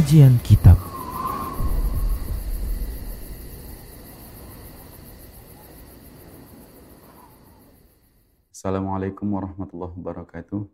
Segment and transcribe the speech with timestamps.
[0.00, 0.80] Kajian Kitab
[8.48, 10.64] Assalamualaikum warahmatullahi wabarakatuh.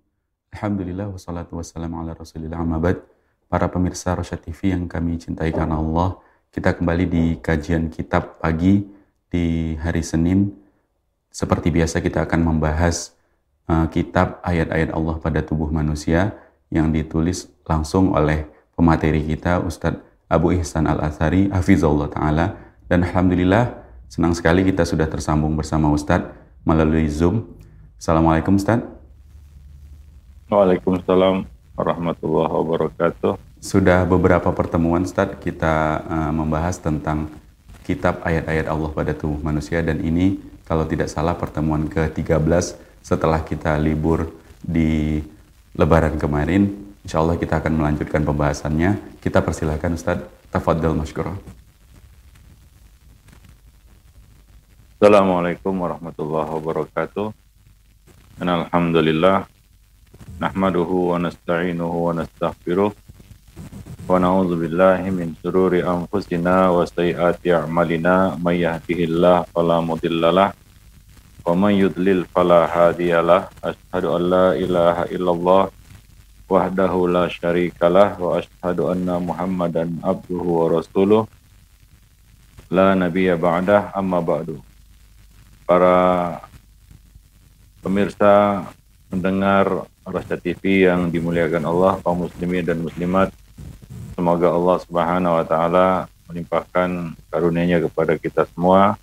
[0.55, 3.03] Alhamdulillah wassalatu wassalamu ala rasulillah amabad.
[3.51, 6.23] Para pemirsa Rosyad TV yang kami cintai karena Allah,
[6.55, 8.87] kita kembali di kajian kitab pagi
[9.27, 10.55] di hari Senin.
[11.35, 13.11] Seperti biasa kita akan membahas
[13.67, 16.31] uh, kitab ayat-ayat Allah pada tubuh manusia
[16.71, 22.47] yang ditulis langsung oleh pemateri kita Ustadz Abu Ihsan Al-Athari Hafizullah Ta'ala
[22.87, 23.73] dan Alhamdulillah
[24.07, 26.31] senang sekali kita sudah tersambung bersama Ustadz
[26.63, 27.49] melalui Zoom.
[27.97, 28.87] Assalamualaikum Ustadz.
[30.53, 33.33] Waalaikumsalam warahmatullahi wabarakatuh.
[33.59, 37.33] Sudah beberapa pertemuan Ustadz kita uh, membahas tentang
[37.83, 43.79] kitab ayat-ayat Allah pada tubuh manusia dan ini kalau tidak salah pertemuan ke-13 setelah kita
[43.79, 45.23] libur di
[45.79, 46.75] lebaran kemarin.
[47.07, 49.23] Insya Allah kita akan melanjutkan pembahasannya.
[49.23, 50.27] Kita persilahkan Ustadz.
[50.51, 51.39] Tafadil masykurah.
[54.99, 57.31] Assalamualaikum warahmatullahi wabarakatuh.
[58.43, 59.47] Alhamdulillah
[60.43, 68.67] nahmaduhu wa nasta'inuhu wa nastaghfiruh wa na'udzu billahi min shururi anfusina wa sayyiati a'malina may
[68.67, 69.55] yahdihillahu
[71.47, 72.67] wa may yudlil fala
[74.11, 75.71] an la ilaha illallah
[76.47, 81.23] wahdahu la syarikalah wa asyhadu anna muhammadan abduhu wa rasuluh
[82.71, 84.63] la nabiyya ba'dah amma ba'du
[85.67, 86.39] para
[87.83, 88.63] pemirsa
[89.11, 93.35] mendengar Rasa TV yang dimuliakan Allah, kaum muslimin dan muslimat.
[94.15, 98.95] Semoga Allah Subhanahu wa taala melimpahkan karunia-Nya kepada kita semua.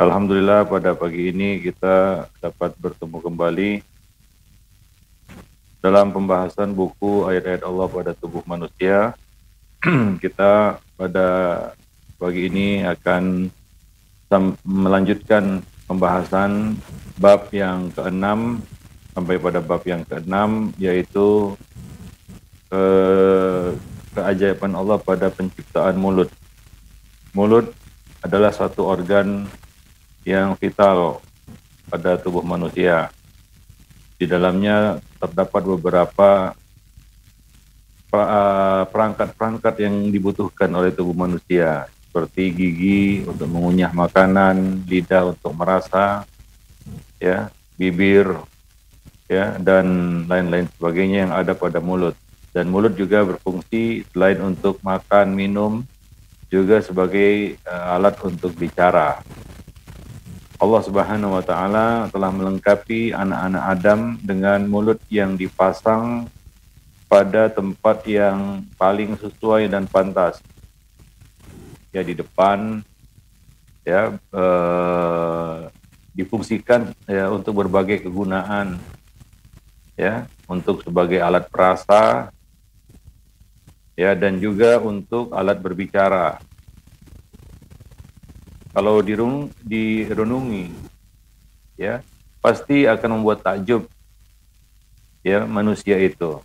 [0.00, 3.70] Alhamdulillah pada pagi ini kita dapat bertemu kembali
[5.80, 9.16] dalam pembahasan buku ayat-ayat Allah pada tubuh manusia.
[10.22, 11.28] kita pada
[12.20, 13.48] pagi ini akan
[14.62, 16.78] melanjutkan pembahasan
[17.18, 18.62] bab yang keenam
[19.16, 21.58] sampai pada bab yang keenam yaitu
[22.70, 23.74] eh,
[24.14, 26.30] keajaiban Allah pada penciptaan mulut.
[27.34, 27.72] Mulut
[28.22, 29.48] adalah satu organ
[30.22, 31.24] yang vital
[31.88, 33.10] pada tubuh manusia.
[34.20, 36.52] Di dalamnya terdapat beberapa
[38.12, 41.88] eh, perangkat-perangkat yang dibutuhkan oleh tubuh manusia.
[42.04, 46.28] Seperti gigi untuk mengunyah makanan, lidah untuk merasa,
[47.16, 47.48] ya,
[47.80, 48.28] bibir
[49.30, 49.86] ya dan
[50.26, 52.18] lain-lain sebagainya yang ada pada mulut.
[52.50, 55.86] Dan mulut juga berfungsi selain untuk makan minum
[56.50, 59.22] juga sebagai uh, alat untuk bicara
[60.60, 66.28] Allah Subhanahu wa taala telah melengkapi anak-anak Adam dengan mulut yang dipasang
[67.08, 70.44] pada tempat yang paling sesuai dan pantas
[71.90, 72.84] ya di depan
[73.88, 75.56] ya eh,
[76.12, 78.76] difungsikan ya untuk berbagai kegunaan
[79.96, 82.28] ya untuk sebagai alat perasa
[83.96, 86.40] ya dan juga untuk alat berbicara.
[88.70, 90.70] Kalau dirung, direnungi
[91.74, 92.04] ya
[92.38, 93.88] pasti akan membuat takjub
[95.26, 96.38] ya manusia itu.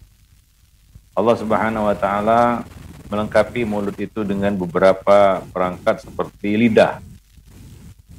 [1.16, 2.66] Allah Subhanahu wa taala
[3.08, 7.00] melengkapi mulut itu dengan beberapa perangkat seperti lidah.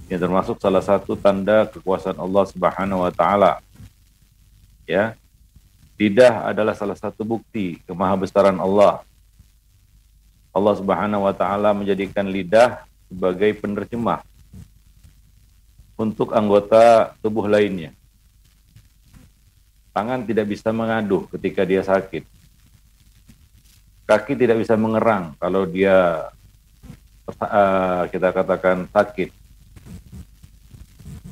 [0.06, 3.58] Yang termasuk salah satu tanda kekuasaan Allah Subhanahu wa taala.
[4.86, 5.18] Ya,
[5.96, 9.00] Lidah adalah salah satu bukti kemahabesaran Allah.
[10.52, 14.22] Allah Subhanahu wa taala menjadikan lidah sebagai penerjemah
[15.96, 17.96] untuk anggota tubuh lainnya.
[19.96, 22.28] Tangan tidak bisa mengaduh ketika dia sakit.
[24.06, 26.28] Kaki tidak bisa mengerang kalau dia
[27.40, 29.32] uh, kita katakan sakit.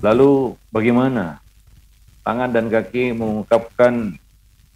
[0.01, 1.39] Lalu bagaimana?
[2.25, 4.17] Tangan dan kaki mengungkapkan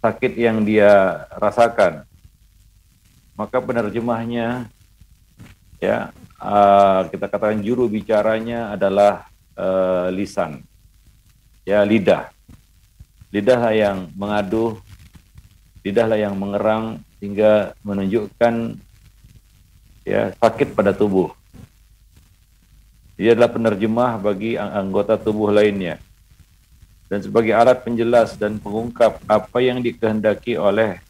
[0.05, 2.05] sakit yang dia rasakan.
[3.33, 4.69] Maka penerjemahnya
[5.81, 9.27] ya uh, kita katakan juru bicaranya adalah
[9.59, 10.63] uh, lisan.
[11.67, 12.31] Ya, lidah.
[13.29, 14.81] Lidahlah yang mengaduh,
[15.85, 18.79] lidahlah yang mengerang hingga menunjukkan
[20.07, 21.29] ya sakit pada tubuh.
[23.19, 25.99] Dia adalah penerjemah bagi anggota tubuh lainnya
[27.09, 31.01] dan sebagai alat penjelas dan pengungkap apa yang dikehendaki oleh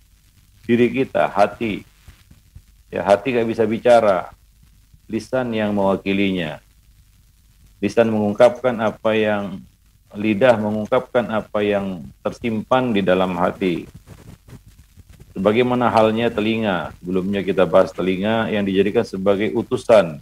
[0.63, 1.83] diri kita, hati.
[2.89, 4.31] Ya, hati gak bisa bicara,
[5.09, 6.61] lisan yang mewakilinya.
[7.81, 9.57] Lisan mengungkapkan apa yang
[10.13, 13.89] lidah mengungkapkan apa yang tersimpan di dalam hati.
[15.33, 20.21] Sebagaimana halnya telinga, sebelumnya kita bahas telinga yang dijadikan sebagai utusan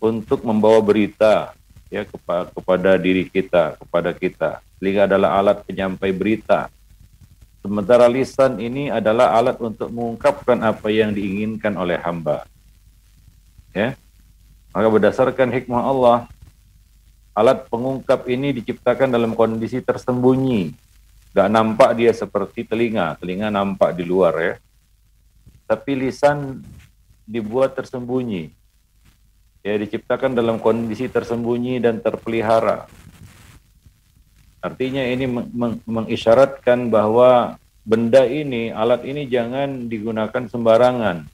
[0.00, 1.56] untuk membawa berita
[1.88, 4.50] ya kepada, kepada diri kita, kepada kita.
[4.80, 6.68] Telinga adalah alat penyampai berita.
[7.64, 12.44] Sementara lisan ini adalah alat untuk mengungkapkan apa yang diinginkan oleh hamba.
[13.74, 13.98] Ya.
[14.70, 16.18] Maka berdasarkan hikmah Allah,
[17.34, 20.74] alat pengungkap ini diciptakan dalam kondisi tersembunyi
[21.34, 24.54] Gak nampak dia seperti telinga, telinga nampak di luar ya.
[25.66, 26.62] Tapi lisan
[27.26, 28.54] dibuat tersembunyi.
[29.66, 32.86] Ya, diciptakan dalam kondisi tersembunyi dan terpelihara.
[34.62, 41.26] Artinya ini meng mengisyaratkan bahwa benda ini, alat ini jangan digunakan sembarangan.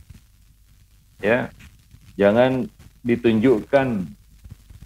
[1.20, 1.52] Ya.
[2.18, 2.66] Jangan
[3.04, 3.88] ditunjukkan,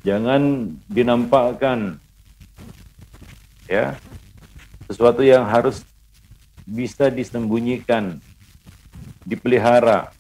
[0.07, 0.43] jangan
[0.87, 1.99] dinampakkan.
[3.65, 3.97] Ya,
[4.87, 5.83] sesuatu yang harus
[6.69, 8.21] bisa disembunyikan,
[9.25, 10.13] dipelihara,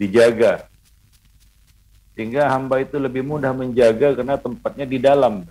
[0.00, 0.64] dijaga.
[2.16, 5.44] Sehingga hamba itu lebih mudah menjaga karena tempatnya di dalam.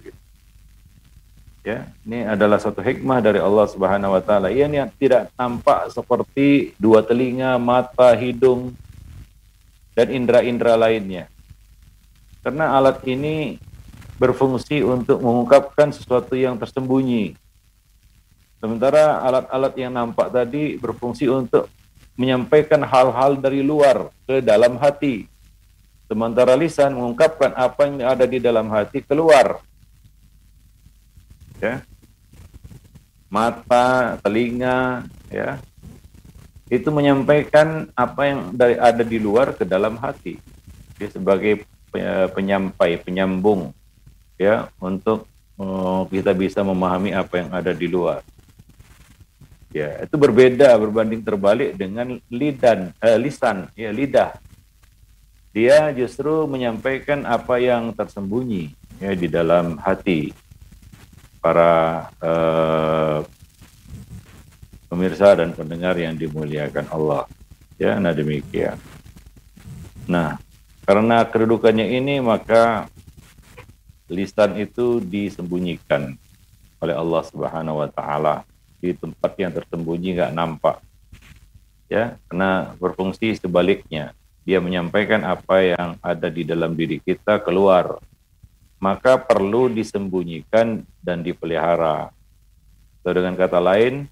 [1.66, 4.54] Ya, ini adalah satu hikmah dari Allah Subhanahu wa taala.
[4.54, 8.74] Ia tidak tampak seperti dua telinga, mata, hidung
[9.96, 11.32] dan indera-indera lainnya.
[12.46, 13.58] Karena alat ini
[14.22, 17.34] berfungsi untuk mengungkapkan sesuatu yang tersembunyi,
[18.66, 21.70] Sementara alat-alat yang nampak tadi berfungsi untuk
[22.18, 25.30] menyampaikan hal-hal dari luar ke dalam hati.
[26.10, 29.62] Sementara lisan mengungkapkan apa yang ada di dalam hati keluar.
[31.62, 31.86] Ya.
[33.30, 35.62] Mata, telinga, ya.
[36.66, 40.42] Itu menyampaikan apa yang dari ada di luar ke dalam hati.
[40.98, 41.66] Dia sebagai
[42.34, 43.72] penyampai, penyambung
[44.36, 48.20] ya untuk uh, kita bisa memahami apa yang ada di luar.
[49.76, 54.32] Ya, itu berbeda berbanding terbalik dengan lidan, eh, lisan, ya lidah.
[55.52, 58.72] Dia justru menyampaikan apa yang tersembunyi
[59.04, 60.32] ya di dalam hati
[61.44, 63.20] para eh,
[64.96, 67.28] pemirsa dan pendengar yang dimuliakan Allah.
[67.76, 68.80] Ya, nah demikian.
[70.08, 70.40] Nah,
[70.88, 72.88] karena kedudukannya ini maka
[74.08, 76.16] lisan itu disembunyikan
[76.80, 78.48] oleh Allah Subhanahu wa taala
[78.80, 80.80] di tempat yang tersembunyi nggak nampak.
[81.92, 84.16] Ya, karena berfungsi sebaliknya.
[84.48, 88.00] Dia menyampaikan apa yang ada di dalam diri kita keluar.
[88.80, 92.14] Maka perlu disembunyikan dan dipelihara.
[93.02, 94.06] Atau dengan kata lain,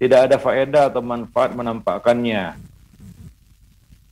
[0.00, 2.56] tidak ada faedah atau manfaat menampakkannya.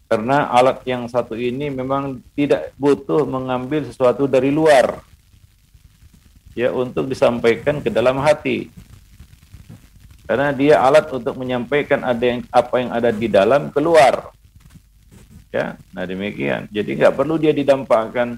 [0.09, 5.01] Karena alat yang satu ini memang tidak butuh mengambil sesuatu dari luar
[6.57, 8.73] ya untuk disampaikan ke dalam hati
[10.29, 14.29] karena dia alat untuk menyampaikan ada yang apa yang ada di dalam keluar.
[15.49, 16.69] Ya, nah demikian.
[16.69, 18.37] Jadi nggak perlu dia didampakkan,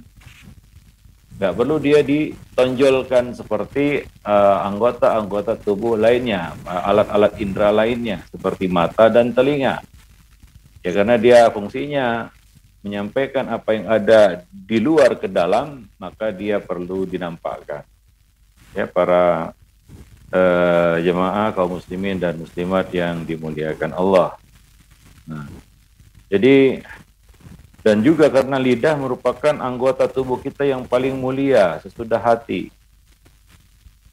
[1.41, 9.09] nggak perlu dia ditonjolkan seperti eh, anggota-anggota uh, tubuh lainnya, alat-alat indera lainnya seperti mata
[9.09, 9.81] dan telinga.
[10.85, 12.29] Ya karena dia fungsinya
[12.85, 17.89] menyampaikan apa yang ada di luar ke dalam, maka dia perlu dinampakkan.
[18.77, 19.57] Ya para
[20.37, 24.37] uh, jemaah kaum muslimin dan muslimat yang dimuliakan Allah.
[25.25, 25.49] Nah,
[26.29, 26.85] jadi
[27.81, 32.69] dan juga karena lidah merupakan anggota tubuh kita yang paling mulia sesudah hati.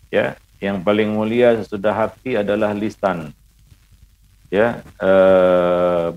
[0.08, 3.36] Ya, yang paling mulia sesudah hati adalah lisan.
[4.48, 6.16] Ya, uh,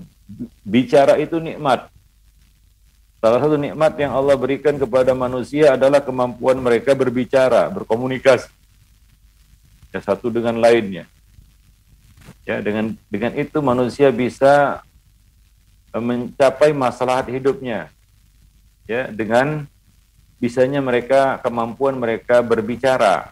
[0.63, 1.91] bicara itu nikmat.
[3.21, 8.49] Salah satu nikmat yang Allah berikan kepada manusia adalah kemampuan mereka berbicara, berkomunikasi
[9.91, 11.05] ya satu dengan lainnya.
[12.47, 14.90] Ya, dengan dengan itu manusia bisa eh,
[15.91, 17.91] mencapai masalah hidupnya.
[18.87, 19.67] Ya, dengan
[20.39, 23.31] bisanya mereka kemampuan mereka berbicara.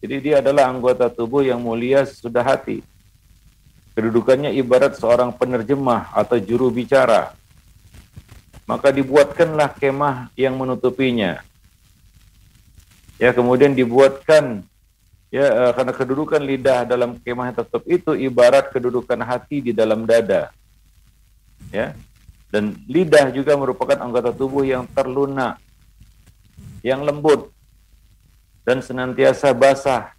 [0.00, 2.80] Jadi dia adalah anggota tubuh yang mulia sesudah hati.
[3.92, 7.36] Kedudukannya ibarat seorang penerjemah atau juru bicara.
[8.64, 11.42] Maka dibuatkanlah kemah yang menutupinya.
[13.20, 14.64] Ya, kemudian dibuatkan
[15.30, 20.02] Ya, uh, karena kedudukan lidah dalam kemah yang tertutup itu ibarat kedudukan hati di dalam
[20.02, 20.50] dada.
[21.70, 21.94] Ya.
[22.50, 25.62] Dan lidah juga merupakan anggota tubuh yang terlunak,
[26.82, 27.54] yang lembut
[28.66, 30.10] dan senantiasa basah.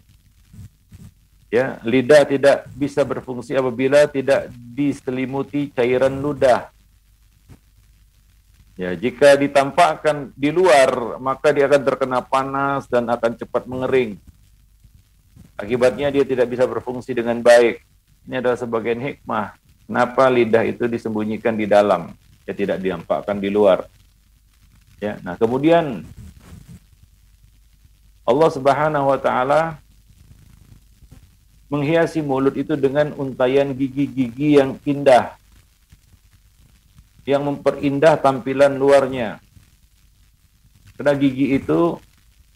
[1.51, 6.71] Ya, lidah tidak bisa berfungsi apabila tidak diselimuti cairan ludah.
[8.79, 14.15] Ya, jika ditampakkan di luar, maka dia akan terkena panas dan akan cepat mengering.
[15.59, 17.83] Akibatnya dia tidak bisa berfungsi dengan baik.
[18.25, 19.60] Ini adalah sebagian hikmah.
[19.91, 22.15] Kenapa lidah itu disembunyikan di dalam,
[22.47, 23.91] ya tidak dinampakkan di luar.
[25.03, 26.07] Ya, nah kemudian
[28.23, 29.83] Allah Subhanahu wa taala
[31.67, 35.35] menghiasi mulut itu dengan untayan gigi-gigi yang indah
[37.27, 39.43] yang memperindah tampilan luarnya.
[40.95, 41.99] Karena gigi itu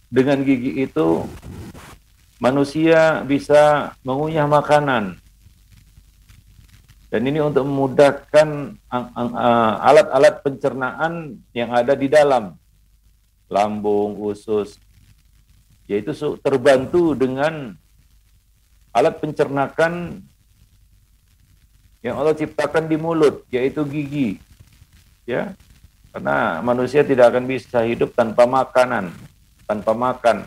[0.08, 1.28] dengan gigi itu
[2.40, 5.25] manusia bisa mengunyah makanan.
[7.14, 8.76] Dan ini untuk memudahkan
[9.80, 12.58] alat-alat pencernaan yang ada di dalam
[13.48, 14.82] lambung, usus,
[15.86, 17.78] yaitu terbantu dengan
[18.90, 20.20] alat pencernakan
[22.02, 24.42] yang Allah ciptakan di mulut, yaitu gigi.
[25.26, 25.58] Ya,
[26.14, 29.14] karena manusia tidak akan bisa hidup tanpa makanan,
[29.66, 30.46] tanpa makan.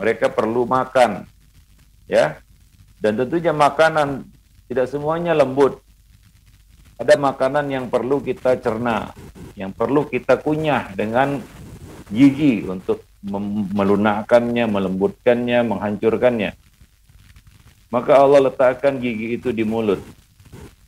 [0.00, 1.26] Mereka perlu makan,
[2.10, 2.42] ya.
[3.02, 4.26] Dan tentunya makanan
[4.72, 5.84] tidak semuanya lembut.
[6.96, 9.12] Ada makanan yang perlu kita cerna,
[9.52, 11.44] yang perlu kita kunyah dengan
[12.08, 13.04] gigi untuk
[13.76, 16.56] melunakkannya, melembutkannya, menghancurkannya.
[17.92, 20.00] Maka Allah letakkan gigi itu di mulut.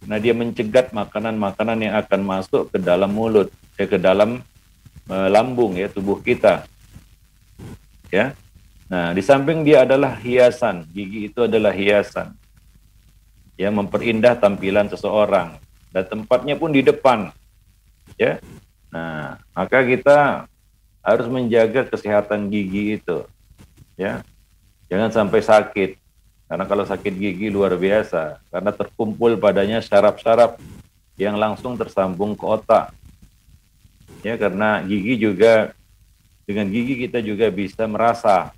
[0.09, 4.41] Nah, dia mencegat makanan-makanan yang akan masuk ke dalam mulut, eh, ke dalam
[5.13, 6.65] eh, lambung ya tubuh kita.
[8.09, 8.33] Ya.
[8.89, 10.89] Nah, di samping dia adalah hiasan.
[10.89, 12.44] Gigi itu adalah hiasan.
[13.55, 15.59] Ya, memperindah tampilan seseorang.
[15.95, 17.31] Dan tempatnya pun di depan.
[18.19, 18.43] Ya.
[18.91, 20.51] Nah, maka kita
[20.99, 23.23] harus menjaga kesehatan gigi itu.
[23.95, 24.27] Ya.
[24.91, 25.91] Jangan sampai sakit.
[26.51, 28.43] Karena kalau sakit gigi luar biasa.
[28.51, 30.59] Karena terkumpul padanya syaraf-syaraf
[31.15, 32.91] yang langsung tersambung ke otak.
[34.27, 35.71] Ya, karena gigi juga
[36.43, 38.51] dengan gigi kita juga bisa merasa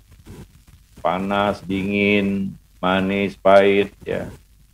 [1.05, 2.51] panas, dingin,
[2.81, 4.27] manis, pahit ya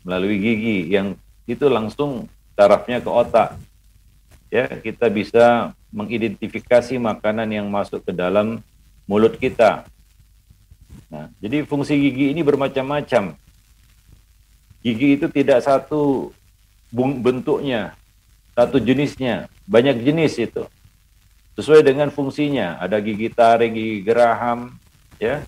[0.04, 1.16] melalui gigi yang
[1.48, 3.58] itu langsung syarafnya ke otak.
[4.54, 8.62] Ya, kita bisa mengidentifikasi makanan yang masuk ke dalam
[9.10, 9.90] mulut kita.
[11.10, 13.34] Nah, jadi fungsi gigi ini bermacam-macam.
[14.84, 16.30] Gigi itu tidak satu
[16.94, 17.98] bentuknya,
[18.54, 20.70] satu jenisnya, banyak jenis itu.
[21.58, 24.74] Sesuai dengan fungsinya, ada gigi taring, gigi geraham,
[25.18, 25.42] ya,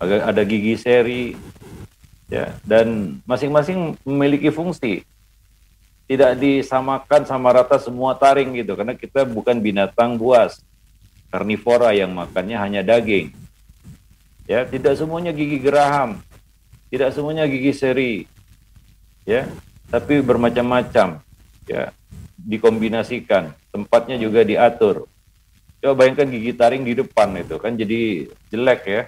[0.00, 1.36] ada gigi seri,
[2.28, 5.04] ya, dan masing-masing memiliki fungsi.
[6.04, 10.60] Tidak disamakan sama rata semua taring gitu karena kita bukan binatang buas.
[11.32, 13.32] Karnivora yang makannya hanya daging.
[14.44, 16.20] Ya tidak semuanya gigi geraham.
[16.92, 18.14] Tidak semuanya gigi seri.
[19.24, 19.48] Ya
[19.88, 21.24] tapi bermacam-macam.
[21.64, 21.96] Ya
[22.36, 23.56] dikombinasikan.
[23.72, 25.08] Tempatnya juga diatur.
[25.80, 29.02] Coba bayangkan gigi taring di depan itu kan jadi jelek ya.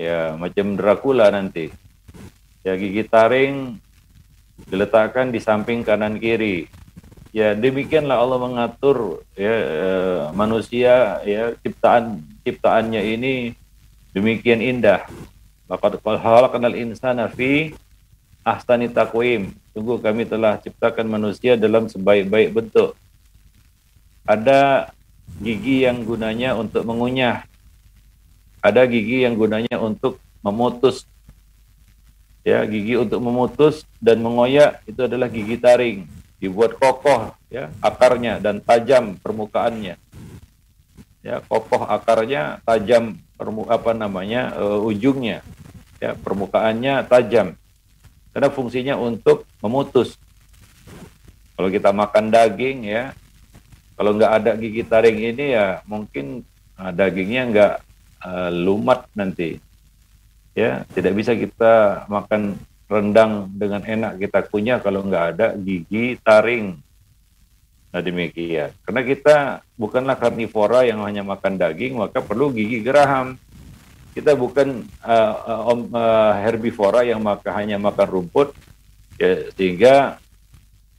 [0.00, 1.68] Ya macam Dracula nanti
[2.66, 3.78] ya gigi taring
[4.66, 6.66] diletakkan di samping kanan kiri.
[7.30, 13.54] Ya demikianlah Allah mengatur ya eh, manusia ya ciptaan ciptaannya ini
[14.10, 15.06] demikian indah.
[15.70, 17.70] Laqad khalaqnal insana fi
[18.42, 19.54] ahsani taqwim.
[19.70, 22.98] Sungguh kami telah ciptakan manusia dalam sebaik-baik bentuk.
[24.26, 24.90] Ada
[25.38, 27.46] gigi yang gunanya untuk mengunyah.
[28.58, 31.06] Ada gigi yang gunanya untuk memutus
[32.46, 36.06] ya gigi untuk memutus dan mengoyak itu adalah gigi taring.
[36.38, 39.98] Dibuat kokoh ya akarnya dan tajam permukaannya.
[41.26, 45.42] Ya kokoh akarnya tajam permu apa namanya uh, ujungnya.
[45.98, 47.58] Ya permukaannya tajam.
[48.30, 50.14] Karena fungsinya untuk memutus.
[51.56, 53.16] Kalau kita makan daging ya
[53.96, 56.44] kalau nggak ada gigi taring ini ya mungkin
[56.76, 57.74] uh, dagingnya nggak
[58.28, 59.56] uh, lumat nanti
[60.56, 62.56] ya tidak bisa kita makan
[62.88, 64.16] rendang dengan enak.
[64.16, 66.80] Kita kunyah kalau nggak ada gigi taring.
[67.92, 68.72] Nah demikian.
[68.82, 69.36] Karena kita
[69.76, 73.36] bukanlah karnivora yang hanya makan daging maka perlu gigi geraham.
[74.16, 78.56] Kita bukan uh, uh, uh, herbivora yang maka hanya makan rumput.
[79.20, 80.16] Ya sehingga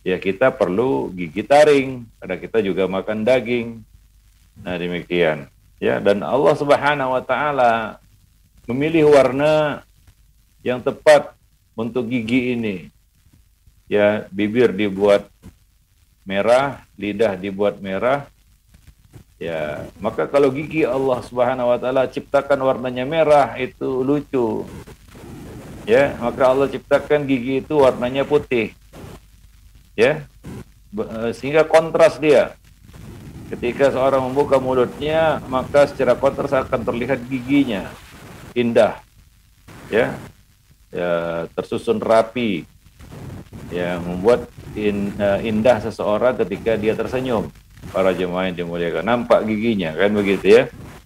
[0.05, 2.05] ya kita perlu gigi taring.
[2.21, 3.81] Karena kita juga makan daging.
[4.61, 5.49] Nah demikian.
[5.81, 8.01] Ya dan Allah Subhanahu wa taala
[8.67, 9.81] memilih warna
[10.59, 11.31] yang tepat
[11.73, 12.91] untuk gigi ini.
[13.87, 15.31] Ya, bibir dibuat
[16.27, 18.27] merah, lidah dibuat merah.
[19.39, 24.67] Ya, maka kalau gigi Allah Subhanahu wa taala ciptakan warnanya merah itu lucu.
[25.87, 28.75] Ya, maka Allah ciptakan gigi itu warnanya putih.
[29.95, 30.27] Ya.
[30.91, 32.59] Eh, sehingga kontras dia.
[33.47, 37.87] Ketika seorang membuka mulutnya, maka secara kontras akan terlihat giginya
[38.57, 38.97] indah,
[39.93, 40.17] ya,
[40.89, 42.65] ya tersusun rapi,
[43.69, 47.53] ya membuat in, uh, indah seseorang ketika dia tersenyum.
[47.93, 49.05] Para jemaah yang dimuliakan.
[49.05, 50.63] Nampak giginya kan begitu ya?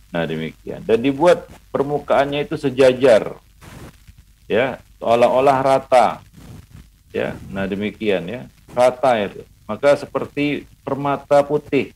[0.09, 0.81] Nah demikian.
[0.81, 3.37] Dan dibuat permukaannya itu sejajar
[4.49, 6.25] ya seolah-olah rata
[7.13, 7.37] ya.
[7.53, 8.41] Nah demikian ya.
[8.73, 9.45] Rata itu.
[9.69, 11.93] Maka seperti permata putih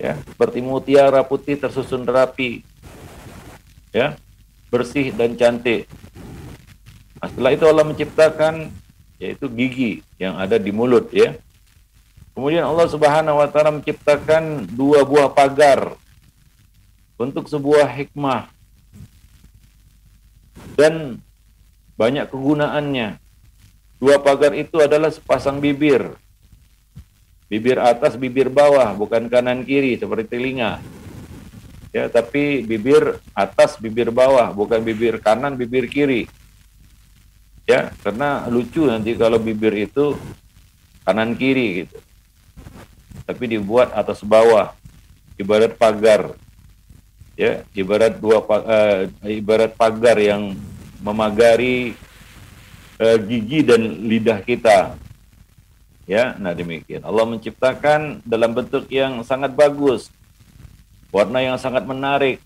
[0.00, 2.64] ya seperti mutiara putih tersusun rapi
[3.90, 4.14] ya
[4.70, 5.90] bersih dan cantik
[7.18, 8.54] nah, setelah itu Allah menciptakan
[9.20, 11.36] yaitu gigi yang ada di mulut ya.
[12.32, 15.92] Kemudian Allah Subhanahu wa taala menciptakan dua buah pagar
[17.20, 18.48] untuk sebuah hikmah
[20.72, 21.20] dan
[22.00, 23.20] banyak kegunaannya.
[24.00, 26.16] Dua pagar itu adalah sepasang bibir.
[27.52, 30.80] Bibir atas, bibir bawah, bukan kanan kiri seperti telinga.
[31.90, 36.30] Ya, tapi bibir atas, bibir bawah, bukan bibir kanan, bibir kiri.
[37.70, 40.18] Ya karena lucu nanti kalau bibir itu
[41.06, 42.02] kanan kiri gitu.
[43.30, 44.74] Tapi dibuat atas bawah
[45.38, 46.34] ibarat pagar.
[47.38, 50.58] Ya ibarat dua uh, ibarat pagar yang
[50.98, 51.94] memagari
[52.98, 54.98] uh, gigi dan lidah kita.
[56.10, 57.06] Ya nah demikian.
[57.06, 60.10] Allah menciptakan dalam bentuk yang sangat bagus
[61.10, 62.38] warna yang sangat menarik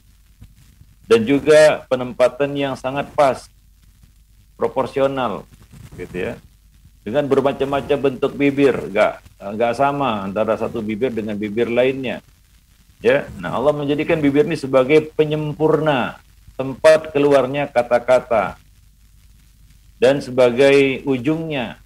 [1.05, 3.49] dan juga penempatan yang sangat pas
[4.57, 5.45] proporsional
[5.97, 6.35] gitu ya.
[7.05, 12.25] Dengan bermacam-macam bentuk bibir nggak nggak sama antara satu bibir dengan bibir lainnya
[13.05, 13.29] ya.
[13.37, 16.17] Nah Allah menjadikan bibir ini sebagai penyempurna
[16.57, 18.57] tempat keluarnya kata-kata
[20.01, 21.77] dan sebagai ujungnya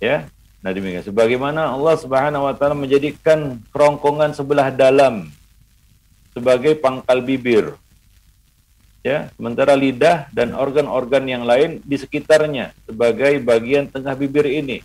[0.00, 0.26] ya
[0.68, 5.32] nah demikian sebagaimana Allah Subhanahu wa taala menjadikan kerongkongan sebelah dalam
[6.36, 7.72] sebagai pangkal bibir
[9.00, 14.84] ya sementara lidah dan organ-organ yang lain di sekitarnya sebagai bagian tengah bibir ini.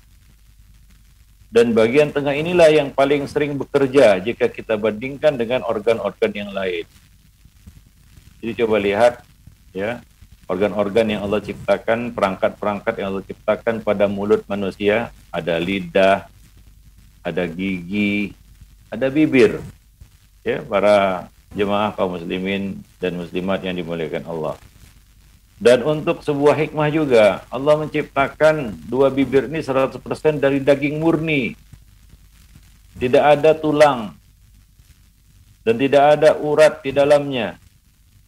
[1.54, 6.82] Dan bagian tengah inilah yang paling sering bekerja jika kita bandingkan dengan organ-organ yang lain.
[8.42, 9.14] Jadi coba lihat
[9.70, 10.02] ya
[10.54, 16.30] organ-organ yang Allah ciptakan perangkat-perangkat yang Allah ciptakan pada mulut manusia ada lidah
[17.26, 18.38] ada gigi
[18.94, 19.58] ada bibir
[20.46, 24.56] ya para jemaah kaum muslimin dan muslimat yang dimuliakan Allah.
[25.64, 29.96] Dan untuk sebuah hikmah juga, Allah menciptakan dua bibir ini 100%
[30.42, 31.56] dari daging murni.
[33.00, 34.12] Tidak ada tulang.
[35.64, 37.56] Dan tidak ada urat di dalamnya.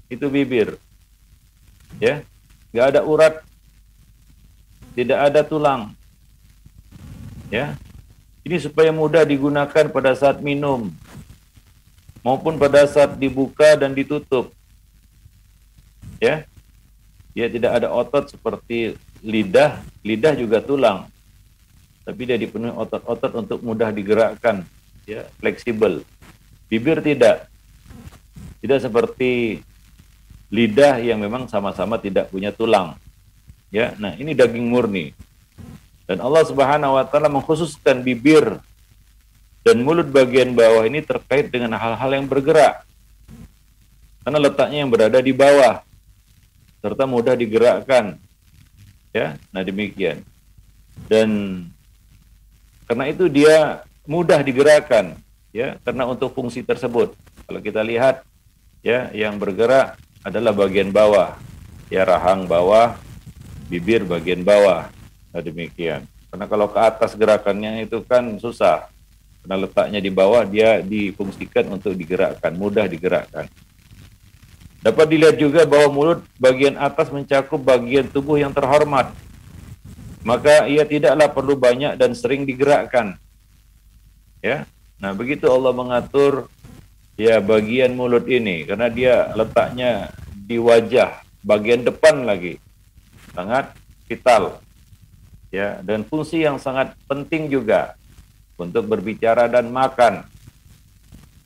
[0.08, 0.80] Itu bibir.
[1.98, 2.22] Ya,
[2.76, 3.34] nggak ada urat.
[4.96, 5.92] Tidak ada tulang.
[7.52, 7.76] Ya,
[8.46, 10.94] ini supaya mudah digunakan pada saat minum,
[12.22, 14.54] maupun pada saat dibuka dan ditutup.
[16.22, 16.46] Ya.
[17.36, 21.12] Dia tidak ada otot seperti lidah, lidah juga tulang.
[22.08, 24.64] Tapi dia dipenuhi otot-otot untuk mudah digerakkan,
[25.04, 26.08] ya, fleksibel.
[26.72, 27.52] Bibir tidak.
[28.64, 29.60] Tidak seperti
[30.56, 32.96] lidah yang memang sama-sama tidak punya tulang.
[33.68, 35.12] Ya, nah ini daging murni.
[36.08, 38.64] Dan Allah Subhanahu wa taala mengkhususkan bibir
[39.68, 42.88] dan mulut bagian bawah ini terkait dengan hal-hal yang bergerak.
[44.24, 45.84] Karena letaknya yang berada di bawah
[46.80, 48.16] serta mudah digerakkan.
[49.12, 50.24] Ya, nah demikian.
[51.12, 51.30] Dan
[52.88, 55.18] karena itu dia mudah digerakkan,
[55.50, 57.18] ya, karena untuk fungsi tersebut.
[57.50, 58.22] Kalau kita lihat
[58.86, 61.38] ya, yang bergerak adalah bagian bawah.
[61.94, 62.98] Ya, rahang bawah,
[63.70, 64.90] bibir bagian bawah.
[65.30, 66.10] Nah demikian.
[66.34, 68.90] Karena kalau ke atas gerakannya itu kan susah
[69.46, 73.46] karena letaknya di bawah dia difungsikan untuk digerakkan, mudah digerakkan.
[74.82, 79.14] Dapat dilihat juga bahwa mulut bagian atas mencakup bagian tubuh yang terhormat.
[80.26, 83.22] Maka ia tidaklah perlu banyak dan sering digerakkan.
[84.42, 84.66] Ya.
[84.98, 86.50] Nah, begitu Allah mengatur
[87.16, 92.58] ya bagian mulut ini karena dia letaknya di wajah bagian depan lagi.
[93.32, 93.78] Sangat
[94.10, 94.60] vital.
[95.54, 97.96] Ya, dan fungsi yang sangat penting juga
[98.60, 100.28] untuk berbicara dan makan.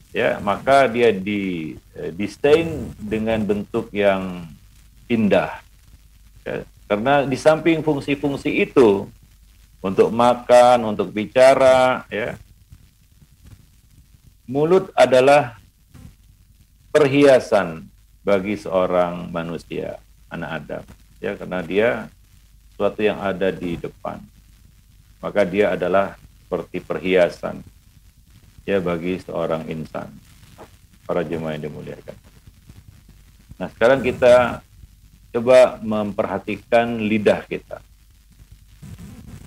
[0.10, 4.50] Ya, maka dia di eh, distain dengan bentuk yang
[5.06, 5.62] indah.
[6.42, 9.06] Ya, karena di samping fungsi-fungsi itu
[9.78, 12.34] untuk makan, untuk bicara, ya.
[14.50, 15.59] Mulut adalah
[16.90, 17.86] perhiasan
[18.26, 19.98] bagi seorang manusia,
[20.30, 20.84] anak Adam.
[21.20, 21.90] Ya, karena dia
[22.80, 24.24] suatu yang ada di depan.
[25.20, 26.16] Maka dia adalah
[26.48, 27.62] seperti perhiasan
[28.64, 30.10] ya bagi seorang insan
[31.04, 32.18] para jemaah yang dimuliakan.
[33.60, 34.64] Nah sekarang kita
[35.36, 37.84] coba memperhatikan lidah kita.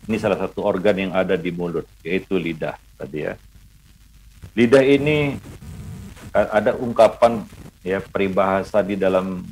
[0.07, 3.35] Ini salah satu organ yang ada di mulut, yaitu lidah tadi ya.
[4.53, 5.41] Lidah ini
[6.33, 7.45] ada ungkapan
[7.85, 9.45] ya peribahasa di dalam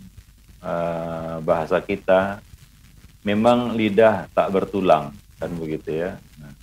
[0.65, 2.41] uh, bahasa kita.
[3.21, 6.17] Memang lidah tak bertulang kan begitu ya.
[6.41, 6.57] Nah,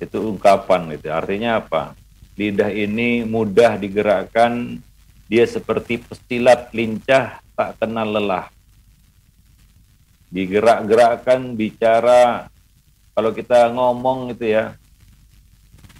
[0.00, 1.12] itu ungkapan itu.
[1.12, 1.92] Artinya apa?
[2.40, 4.80] Lidah ini mudah digerakkan,
[5.28, 8.48] dia seperti pesilat lincah tak kenal lelah.
[10.32, 12.48] Digerak-gerakkan bicara
[13.12, 14.72] kalau kita ngomong itu ya,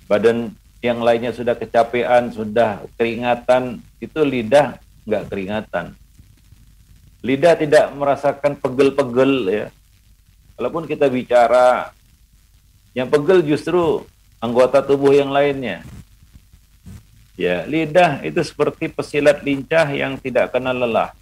[0.08, 5.94] badan yang lainnya sudah kecapean, sudah keringatan, itu lidah nggak keringatan.
[7.22, 9.66] Lidah tidak merasakan pegel-pegel ya.
[10.58, 11.94] Walaupun kita bicara,
[12.92, 14.02] yang pegel justru
[14.42, 15.86] anggota tubuh yang lainnya.
[17.38, 21.14] Ya, lidah itu seperti pesilat lincah yang tidak kenal lelah.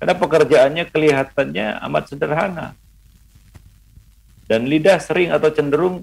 [0.00, 2.74] Karena pekerjaannya kelihatannya amat sederhana
[4.50, 6.02] dan lidah sering atau cenderung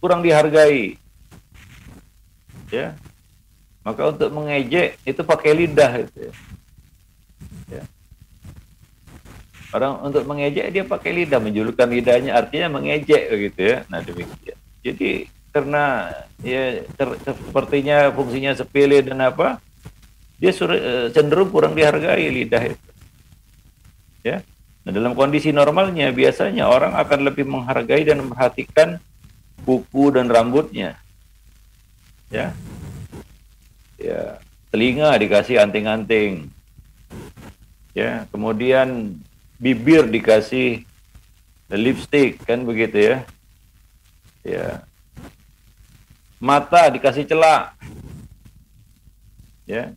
[0.00, 0.96] kurang dihargai.
[2.72, 2.96] Ya.
[3.84, 6.32] Maka untuk mengejek itu pakai lidah itu ya.
[7.78, 7.84] ya.
[9.70, 13.78] Orang untuk mengejek dia pakai lidah, menjulurkan lidahnya artinya mengejek begitu ya.
[13.86, 14.58] Nah demikian.
[14.80, 16.10] Jadi karena
[16.42, 19.62] ya ter, sepertinya fungsinya sepele dan apa,
[20.40, 22.90] dia eh, cenderung kurang dihargai lidah itu.
[24.24, 24.44] Ya.
[24.80, 28.96] Nah, dalam kondisi normalnya biasanya orang akan lebih menghargai dan memperhatikan
[29.66, 30.96] kuku dan rambutnya.
[32.30, 32.54] Ya.
[34.00, 34.40] Ya,
[34.72, 36.48] telinga dikasih anting-anting.
[37.92, 39.20] Ya, kemudian
[39.60, 40.88] bibir dikasih
[41.68, 43.16] lipstick kan begitu ya.
[44.40, 44.66] Ya.
[46.40, 47.76] Mata dikasih celak.
[49.68, 49.92] Ya.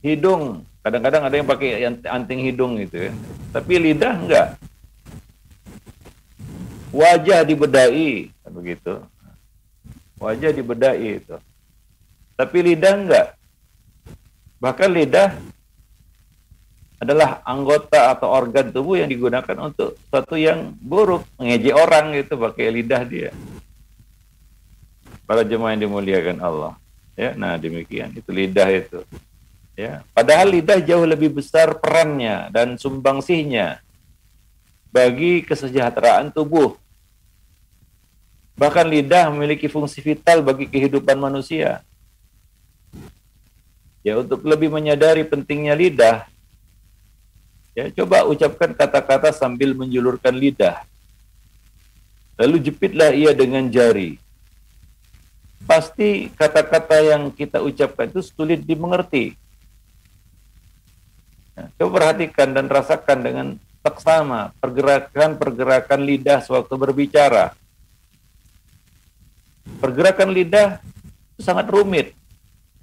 [0.00, 1.70] Hidung Kadang-kadang ada yang pakai
[2.08, 3.12] anting hidung gitu ya.
[3.52, 4.48] Tapi lidah enggak.
[6.90, 8.92] Wajah dibedai, kan begitu.
[10.18, 11.36] Wajah dibedai itu.
[12.34, 13.26] Tapi lidah enggak.
[14.58, 15.28] Bahkan lidah
[17.00, 22.68] adalah anggota atau organ tubuh yang digunakan untuk sesuatu yang buruk, mengejek orang gitu pakai
[22.68, 23.30] lidah dia.
[25.24, 26.74] Para jemaah yang dimuliakan Allah.
[27.16, 29.00] Ya, nah demikian itu lidah itu.
[29.78, 33.80] Ya, padahal lidah jauh lebih besar perannya dan sumbangsihnya
[34.90, 36.74] bagi kesejahteraan tubuh.
[38.58, 41.80] Bahkan lidah memiliki fungsi vital bagi kehidupan manusia.
[44.04, 46.24] Ya, untuk lebih menyadari pentingnya lidah,
[47.76, 50.84] ya coba ucapkan kata-kata sambil menjulurkan lidah.
[52.40, 54.16] Lalu jepitlah ia dengan jari.
[55.68, 59.36] Pasti kata-kata yang kita ucapkan itu sulit dimengerti
[61.76, 63.46] Coba perhatikan dan rasakan dengan
[63.80, 67.56] seksama pergerakan-pergerakan lidah sewaktu berbicara.
[69.80, 70.80] Pergerakan lidah
[71.36, 72.12] itu sangat rumit.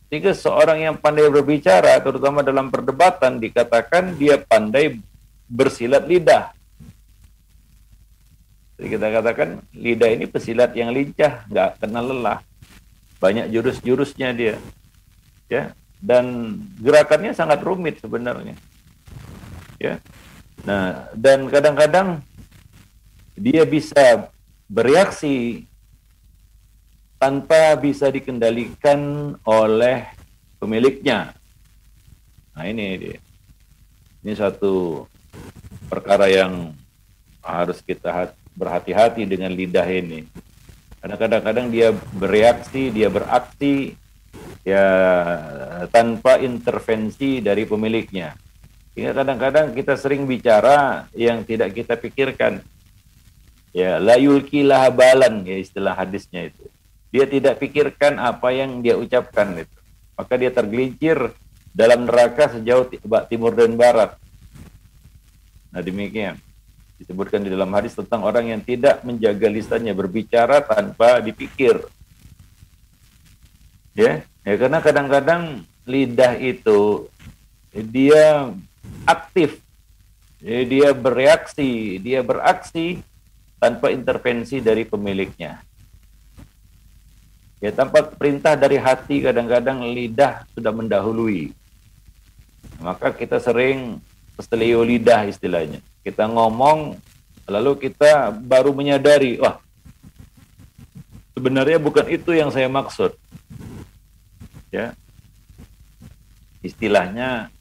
[0.07, 4.97] Jika seorang yang pandai berbicara, terutama dalam perdebatan, dikatakan dia pandai
[5.51, 6.55] bersilat lidah.
[8.77, 12.39] Jadi kita katakan lidah ini pesilat yang lincah, nggak kenal lelah.
[13.19, 14.55] Banyak jurus-jurusnya dia.
[15.51, 18.55] Ya, dan gerakannya sangat rumit sebenarnya.
[19.81, 19.99] Ya.
[20.65, 22.23] Nah, dan kadang-kadang
[23.37, 24.31] dia bisa
[24.65, 25.67] bereaksi
[27.21, 30.05] tanpa bisa dikendalikan oleh
[30.57, 31.33] pemiliknya.
[32.57, 33.19] Nah, ini dia.
[34.25, 35.05] Ini satu
[35.87, 36.73] perkara yang
[37.45, 40.25] harus kita berhati-hati dengan lidah ini.
[40.97, 43.93] Karena kadang-kadang dia bereaksi, dia beraksi
[44.65, 44.85] ya
[45.93, 48.33] tanpa intervensi dari pemiliknya.
[48.97, 52.65] Sehingga kadang-kadang kita sering bicara yang tidak kita pikirkan.
[53.69, 56.65] Ya, la yulkilah balan ya istilah hadisnya itu.
[57.13, 59.77] Dia tidak pikirkan apa yang dia ucapkan itu.
[60.17, 61.29] Maka dia tergelincir
[61.77, 62.89] dalam neraka sejauh
[63.29, 64.17] timur dan barat.
[65.69, 66.41] Nah demikian
[66.97, 71.85] disebutkan di dalam hadis tentang orang yang tidak menjaga lisannya berbicara tanpa dipikir.
[73.93, 77.11] Ya, Ya karena kadang-kadang lidah itu
[77.75, 78.47] dia
[79.07, 79.61] aktif,
[80.41, 83.01] ya, dia bereaksi, dia beraksi
[83.57, 85.61] tanpa intervensi dari pemiliknya.
[87.57, 91.49] Ya tanpa perintah dari hati kadang-kadang lidah sudah mendahului.
[92.77, 93.97] Maka kita sering
[94.37, 95.81] pestelio lidah istilahnya.
[96.05, 97.01] Kita ngomong
[97.49, 99.57] lalu kita baru menyadari, wah
[101.37, 103.13] sebenarnya bukan itu yang saya maksud
[104.73, 104.97] ya
[106.65, 107.53] istilahnya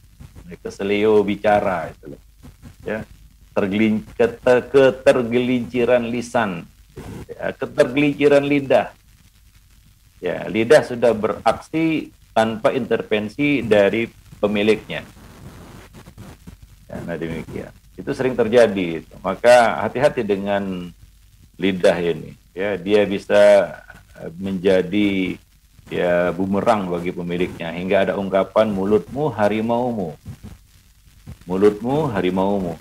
[0.63, 2.15] keselio bicara itu
[2.87, 3.03] ya
[3.57, 6.69] ketergelinciran lisan,
[7.25, 8.93] ya, ketergelinciran lidah.
[10.21, 14.05] Ya, lidah sudah beraksi tanpa intervensi dari
[14.37, 15.01] pemiliknya.
[16.89, 17.73] Ya, nah demikian.
[17.97, 19.01] Itu sering terjadi.
[19.25, 20.93] Maka hati-hati dengan
[21.57, 22.37] lidah ini.
[22.53, 23.73] Ya, dia bisa
[24.37, 25.41] menjadi
[25.93, 30.15] ya bumerang bagi pemiliknya hingga ada ungkapan mulutmu harimaumu.
[31.47, 32.75] Mulutmu harimaumu.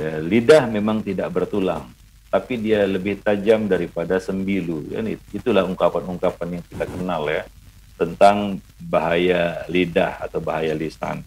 [0.00, 1.88] Ya, lidah memang tidak bertulang
[2.30, 4.86] tapi dia lebih tajam daripada sembilu.
[4.94, 5.02] Ya,
[5.34, 7.42] itulah ungkapan-ungkapan yang kita kenal ya
[7.98, 11.20] tentang bahaya lidah atau bahaya lisan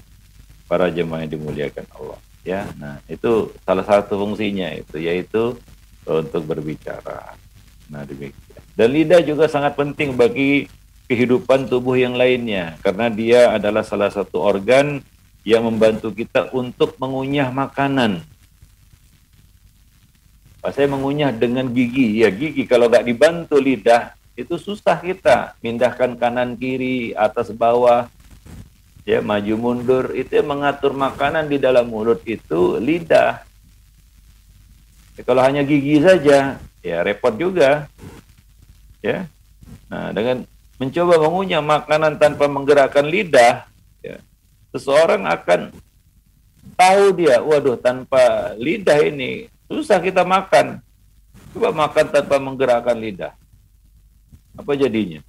[0.66, 2.20] para jemaah yang dimuliakan Allah.
[2.44, 5.60] Ya, nah itu salah satu fungsinya itu yaitu
[6.08, 7.36] untuk berbicara.
[7.92, 8.43] Nah demikian.
[8.74, 10.66] Dan lidah juga sangat penting bagi
[11.06, 15.04] kehidupan tubuh yang lainnya karena dia adalah salah satu organ
[15.46, 18.24] yang membantu kita untuk mengunyah makanan.
[20.64, 22.24] Saya mengunyah dengan gigi.
[22.24, 25.60] Ya gigi kalau nggak dibantu lidah itu susah kita.
[25.60, 28.08] Mindahkan kanan kiri atas bawah
[29.04, 33.44] ya maju mundur itu yang mengatur makanan di dalam mulut itu lidah.
[35.20, 37.92] Ya, kalau hanya gigi saja ya repot juga
[39.04, 39.28] ya
[39.92, 40.48] nah dengan
[40.80, 43.68] mencoba mengunyah makanan tanpa menggerakkan lidah
[44.02, 44.18] ya,
[44.72, 45.70] seseorang akan
[46.80, 50.78] tahu dia waduh tanpa lidah ini Susah kita makan.
[51.50, 53.34] Coba makan tanpa menggerakkan lidah.
[54.54, 55.26] Apa jadinya?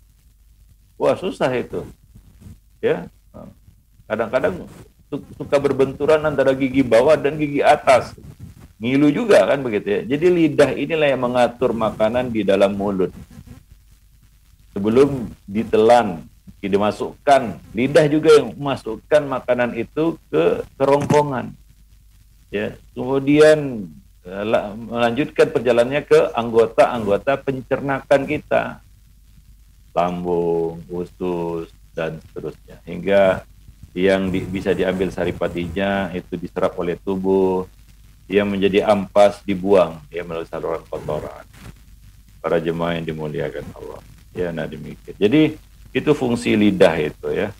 [1.00, 1.80] Wah susah itu.
[2.84, 3.08] Ya,
[4.04, 4.68] kadang-kadang
[5.08, 8.12] suka berbenturan antara gigi bawah dan gigi atas.
[8.76, 10.00] Ngilu juga kan begitu ya.
[10.04, 13.08] Jadi lidah inilah yang mengatur makanan di dalam mulut.
[14.74, 16.26] Sebelum ditelan,
[16.58, 21.54] dimasukkan, lidah juga yang memasukkan makanan itu ke kerongkongan.
[22.50, 23.90] Ya, kemudian
[24.88, 28.80] melanjutkan perjalanannya ke anggota-anggota pencernakan kita.
[29.94, 32.82] Lambung, usus, dan seterusnya.
[32.82, 33.46] Hingga
[33.94, 37.70] yang di, bisa diambil saripatinya itu diserap oleh tubuh,
[38.26, 41.44] yang menjadi ampas dibuang ya melalui saluran kotoran.
[42.40, 44.00] Para jemaah yang dimuliakan Allah.
[44.34, 45.14] Ya, nah demikian.
[45.14, 45.54] Jadi
[45.94, 47.54] itu fungsi lidah itu ya.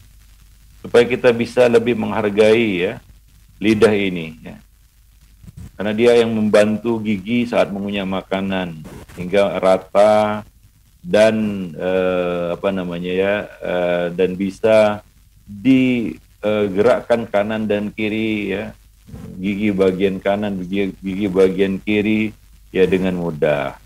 [0.83, 2.95] Supaya kita bisa lebih menghargai ya
[3.63, 4.57] lidah ini ya
[5.75, 8.83] karena dia yang membantu gigi saat mengunyah makanan
[9.19, 10.47] hingga rata
[11.03, 11.35] dan
[11.75, 15.03] eh, apa namanya ya eh, dan bisa
[15.45, 18.65] digerakkan kanan dan kiri ya
[19.37, 22.31] gigi bagian kanan gigi, gigi bagian kiri
[22.71, 23.77] ya dengan mudah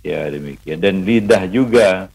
[0.00, 2.08] ya demikian dan lidah juga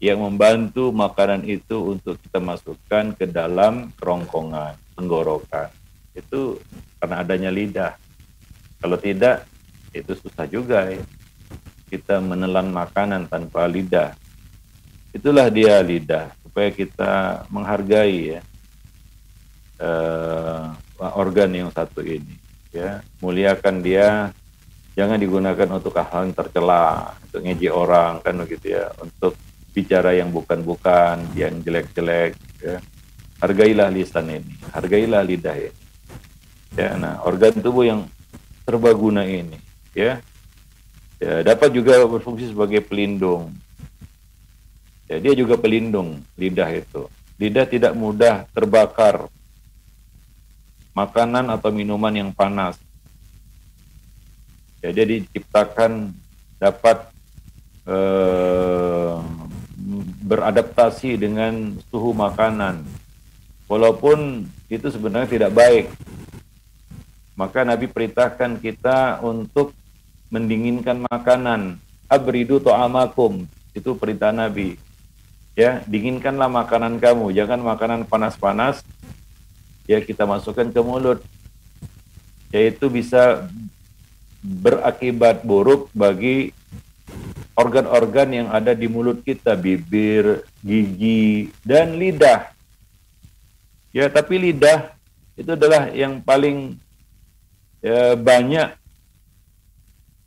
[0.00, 5.68] yang membantu makanan itu untuk kita masukkan ke dalam kerongkongan tenggorokan
[6.16, 6.58] itu
[6.98, 7.92] karena adanya lidah
[8.80, 9.44] kalau tidak,
[9.92, 11.04] itu susah juga ya.
[11.92, 14.16] Kita menelan makanan tanpa lidah.
[15.12, 18.40] Itulah dia lidah, supaya kita menghargai ya
[19.84, 20.72] uh,
[21.12, 22.40] organ yang satu ini.
[22.72, 24.32] Ya, muliakan dia,
[24.94, 29.34] jangan digunakan untuk hal yang tercela, untuk ngeji orang kan begitu ya, untuk
[29.70, 32.34] bicara yang bukan-bukan, yang jelek-jelek.
[32.62, 32.78] Ya.
[33.40, 35.80] Hargailah lisan ini, hargailah lidah ini.
[36.76, 38.06] Ya, nah organ tubuh yang
[38.70, 39.58] serbaguna ini
[39.90, 40.22] ya
[41.18, 43.50] ya dapat juga berfungsi sebagai pelindung
[45.10, 47.10] ya dia juga pelindung lidah itu
[47.42, 49.26] lidah tidak mudah terbakar
[50.94, 52.78] makanan atau minuman yang panas
[54.80, 56.12] ya dia diciptakan
[56.60, 57.08] dapat
[57.88, 59.16] eh,
[60.24, 62.84] beradaptasi dengan suhu makanan
[63.68, 65.86] walaupun itu sebenarnya tidak baik
[67.40, 69.72] maka Nabi perintahkan kita untuk
[70.28, 71.80] mendinginkan makanan.
[72.04, 73.48] Abridu to'amakum.
[73.72, 74.76] Itu perintah Nabi.
[75.56, 77.32] Ya, dinginkanlah makanan kamu.
[77.32, 78.84] Jangan makanan panas-panas.
[79.88, 81.24] Ya, kita masukkan ke mulut.
[82.52, 83.48] Yaitu bisa
[84.40, 86.56] berakibat buruk bagi
[87.52, 92.48] organ-organ yang ada di mulut kita, bibir, gigi, dan lidah.
[93.92, 94.96] Ya, tapi lidah
[95.36, 96.80] itu adalah yang paling
[97.84, 98.76] ya, banyak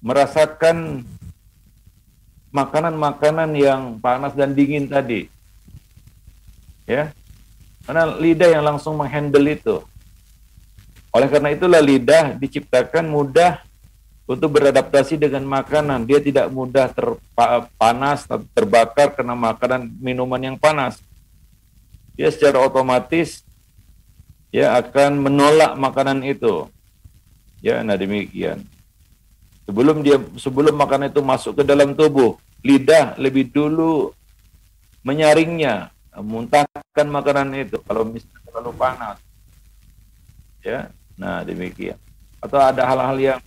[0.03, 1.07] merasakan
[2.53, 5.25] makanan-makanan yang panas dan dingin tadi.
[6.85, 7.09] Ya.
[7.83, 9.81] Karena lidah yang langsung menghandle itu.
[11.13, 13.61] Oleh karena itulah lidah diciptakan mudah
[14.23, 16.07] untuk beradaptasi dengan makanan.
[16.07, 20.99] Dia tidak mudah terpanas terbakar karena makanan minuman yang panas.
[22.13, 23.41] Dia secara otomatis
[24.53, 26.69] ya akan menolak makanan itu
[27.63, 28.59] Ya, nah demikian.
[29.63, 34.11] Sebelum dia sebelum makanan itu masuk ke dalam tubuh, lidah lebih dulu
[35.07, 35.87] menyaringnya,
[36.19, 39.17] muntahkan makanan itu kalau misalnya terlalu panas.
[40.59, 41.95] Ya, nah demikian.
[42.43, 43.39] Atau ada hal-hal yang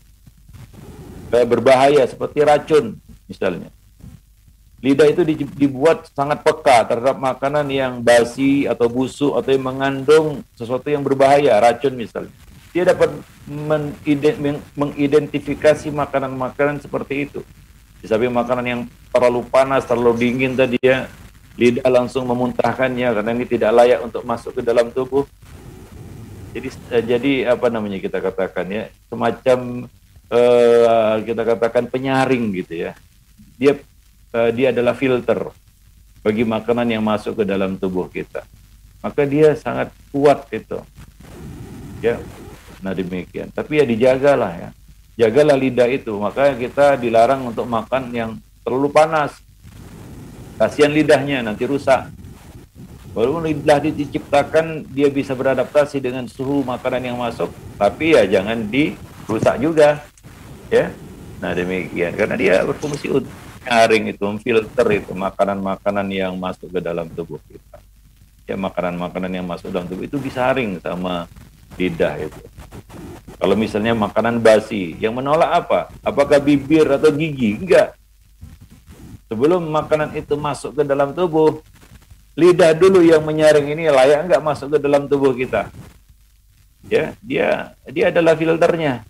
[1.30, 3.70] berbahaya seperti racun misalnya.
[4.84, 5.24] Lidah itu
[5.56, 11.58] dibuat sangat peka terhadap makanan yang basi atau busuk atau yang mengandung sesuatu yang berbahaya,
[11.58, 12.30] racun misalnya
[12.76, 13.08] dia dapat
[14.76, 17.40] mengidentifikasi makanan-makanan seperti itu.
[18.04, 21.08] Di samping makanan yang terlalu panas, terlalu dingin tadi ya,
[21.56, 25.24] lidah langsung memuntahkannya karena ini tidak layak untuk masuk ke dalam tubuh.
[26.52, 29.88] Jadi eh, jadi apa namanya kita katakan ya, semacam
[30.30, 32.92] uh, kita katakan penyaring gitu ya.
[33.56, 33.78] Dia
[34.34, 35.50] uh, dia adalah filter
[36.22, 38.42] bagi makanan yang masuk ke dalam tubuh kita.
[39.04, 40.82] Maka dia sangat kuat itu.
[42.02, 42.18] Ya,
[42.84, 43.48] Nah demikian.
[43.52, 44.68] Tapi ya dijagalah ya.
[45.16, 46.12] Jagalah lidah itu.
[46.14, 48.30] Makanya kita dilarang untuk makan yang
[48.62, 49.34] terlalu panas.
[50.54, 52.08] Kasihan lidahnya nanti rusak.
[53.16, 57.48] Walaupun lidah diciptakan dia bisa beradaptasi dengan suhu makanan yang masuk,
[57.80, 60.04] tapi ya jangan dirusak juga.
[60.72, 60.90] Ya.
[61.38, 62.12] Nah demikian.
[62.16, 63.33] Karena dia berfungsi untuk
[63.66, 67.79] nyaring itu, filter itu makanan-makanan yang masuk ke dalam tubuh kita.
[68.46, 71.26] Ya makanan-makanan yang masuk dalam tubuh itu disaring sama
[71.74, 72.42] lidah itu.
[73.37, 75.81] Kalau misalnya makanan basi, yang menolak apa?
[76.00, 77.61] Apakah bibir atau gigi?
[77.61, 77.92] Enggak.
[79.26, 81.61] Sebelum makanan itu masuk ke dalam tubuh,
[82.38, 85.68] lidah dulu yang menyaring ini layak enggak masuk ke dalam tubuh kita.
[86.87, 89.02] Ya, dia dia adalah filternya.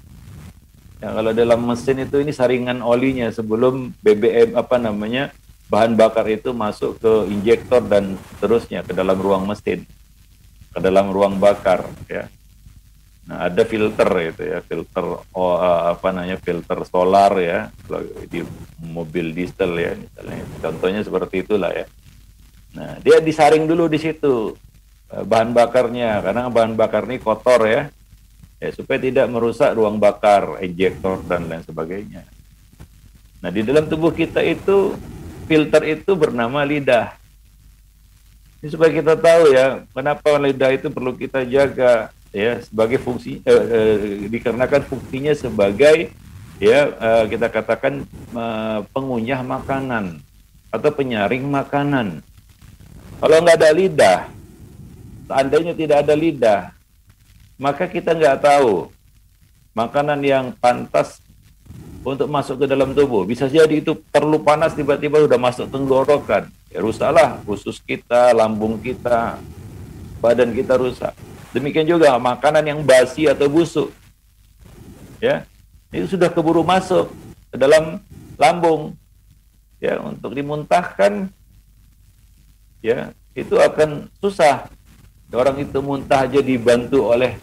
[0.97, 5.29] Ya, kalau dalam mesin itu ini saringan olinya sebelum BBM apa namanya
[5.69, 9.85] bahan bakar itu masuk ke injektor dan terusnya ke dalam ruang mesin,
[10.73, 11.85] ke dalam ruang bakar.
[12.09, 12.33] Ya,
[13.27, 17.75] Nah, ada filter itu ya, filter oh, apa namanya filter solar ya
[18.31, 18.47] di
[18.79, 20.47] mobil diesel ya misalnya.
[20.63, 21.91] Contohnya seperti itulah ya.
[22.79, 24.55] Nah, dia disaring dulu di situ
[25.11, 27.91] eh, bahan bakarnya karena bahan bakar ini kotor ya.
[28.57, 32.25] Ya supaya tidak merusak ruang bakar, injektor dan lain sebagainya.
[33.45, 34.97] Nah, di dalam tubuh kita itu
[35.45, 37.13] filter itu bernama lidah.
[38.65, 43.65] Ini supaya kita tahu ya, kenapa lidah itu perlu kita jaga ya sebagai fungsi eh,
[43.73, 43.97] eh,
[44.29, 46.13] dikarenakan fungsinya sebagai
[46.61, 50.21] ya eh, kita katakan eh, pengunyah makanan
[50.73, 52.21] atau penyaring makanan.
[53.17, 54.21] Kalau nggak ada lidah,
[55.25, 56.61] seandainya tidak ada lidah,
[57.57, 58.93] maka kita nggak tahu
[59.77, 61.21] makanan yang pantas
[62.07, 63.27] untuk masuk ke dalam tubuh.
[63.27, 66.47] Bisa jadi itu perlu panas tiba-tiba sudah masuk tenggorokan.
[66.71, 69.43] Ya rusaklah usus kita, lambung kita,
[70.23, 71.11] badan kita rusak.
[71.51, 73.91] Demikian juga makanan yang basi atau busuk.
[75.19, 75.49] Ya.
[75.91, 77.09] Itu sudah keburu masuk
[77.51, 77.99] ke dalam
[78.37, 78.95] lambung.
[79.77, 81.29] Ya, untuk dimuntahkan
[82.81, 84.69] ya, itu akan susah.
[85.35, 87.37] Orang itu muntah aja dibantu oleh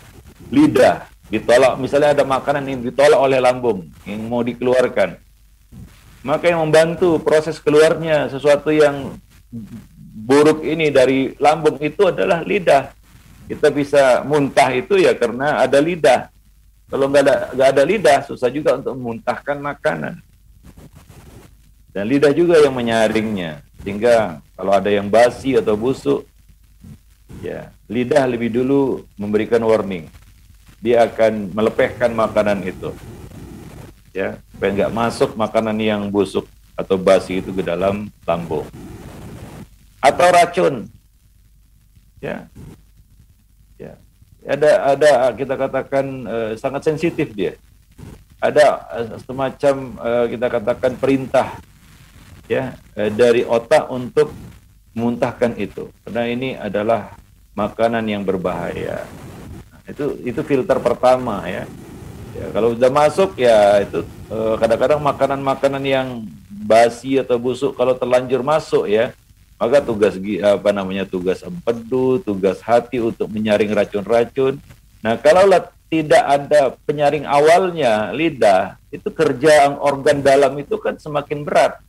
[0.50, 1.78] lidah, ditolak.
[1.78, 5.20] Misalnya ada makanan yang ditolak oleh lambung yang mau dikeluarkan.
[6.24, 9.20] Maka yang membantu proses keluarnya sesuatu yang
[10.16, 12.96] buruk ini dari lambung itu adalah lidah
[13.48, 16.32] kita bisa muntah itu ya karena ada lidah.
[16.88, 20.22] Kalau nggak ada nggak ada lidah, susah juga untuk memuntahkan makanan.
[21.94, 23.62] Dan lidah juga yang menyaringnya.
[23.84, 26.26] Sehingga kalau ada yang basi atau busuk,
[27.42, 30.12] ya lidah lebih dulu memberikan warning.
[30.84, 32.92] Dia akan melepehkan makanan itu.
[34.14, 36.46] Ya, supaya nggak masuk makanan yang busuk
[36.78, 38.68] atau basi itu ke dalam lambung.
[40.04, 40.86] Atau racun.
[42.20, 42.52] Ya,
[44.44, 47.56] ada ada kita katakan uh, sangat sensitif dia.
[48.44, 51.48] Ada uh, semacam uh, kita katakan perintah
[52.52, 54.36] ya dari otak untuk
[54.92, 55.88] muntahkan itu.
[56.04, 57.16] Karena ini adalah
[57.54, 59.06] makanan yang berbahaya.
[59.70, 61.66] Nah, itu itu filter pertama ya.
[62.34, 64.02] Ya, kalau sudah masuk ya itu
[64.58, 66.08] kadang-kadang uh, makanan-makanan yang
[66.50, 69.14] basi atau busuk kalau terlanjur masuk ya
[69.64, 74.60] maka tugas apa namanya tugas empedu, tugas hati untuk menyaring racun-racun.
[75.00, 75.48] Nah, kalau
[75.88, 81.80] tidak ada penyaring awalnya lidah, itu kerja organ dalam itu kan semakin berat.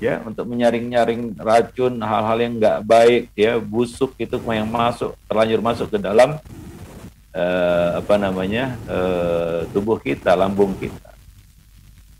[0.00, 5.92] Ya, untuk menyaring-nyaring racun, hal-hal yang nggak baik, ya, busuk itu yang masuk, terlanjur masuk
[5.92, 6.40] ke dalam
[7.36, 11.12] uh, apa namanya uh, tubuh kita, lambung kita.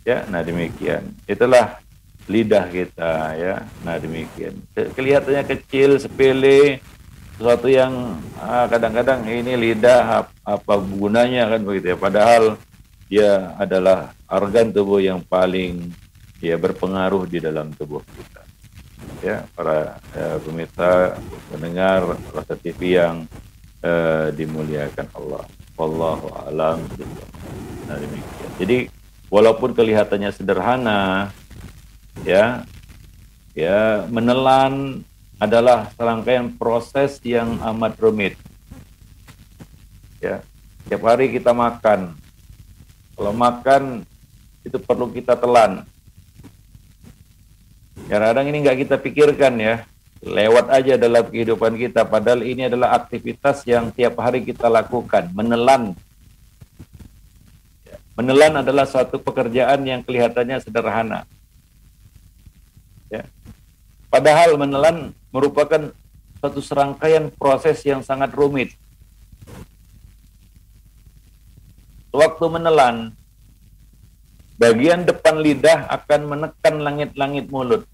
[0.04, 1.08] Ya, nah demikian.
[1.24, 1.80] Itulah
[2.28, 3.54] lidah kita ya.
[3.82, 4.60] Nah demikian.
[4.72, 6.78] Kelihatannya kecil, sepele,
[7.40, 12.60] sesuatu yang ah, kadang-kadang ah, ini lidah apa gunanya kan begitu ya padahal
[13.08, 15.88] dia adalah organ tubuh yang paling
[16.40, 18.42] ya berpengaruh di dalam tubuh kita.
[19.20, 21.20] Ya para ya, pemirsa
[21.52, 23.28] mendengar rasa TV yang
[23.84, 25.44] uh, dimuliakan Allah.
[25.76, 26.84] Wallahu alam.
[27.88, 28.50] Nah, demikian.
[28.60, 28.78] Jadi
[29.32, 31.32] walaupun kelihatannya sederhana
[32.24, 32.64] ya
[33.56, 35.04] ya menelan
[35.40, 38.36] adalah serangkaian proses yang amat rumit.
[40.20, 40.44] Ya
[40.88, 42.16] tiap hari kita makan.
[43.16, 44.04] Kalau makan
[44.64, 45.88] itu perlu kita telan.
[48.10, 49.86] Kadang-kadang ini nggak kita pikirkan ya,
[50.18, 52.02] lewat aja dalam kehidupan kita.
[52.02, 55.94] Padahal ini adalah aktivitas yang tiap hari kita lakukan, menelan.
[58.18, 61.22] Menelan adalah suatu pekerjaan yang kelihatannya sederhana.
[63.06, 63.30] Ya.
[64.10, 65.94] Padahal menelan merupakan
[66.42, 68.74] suatu serangkaian proses yang sangat rumit.
[72.10, 73.14] Waktu menelan,
[74.58, 77.86] bagian depan lidah akan menekan langit-langit mulut.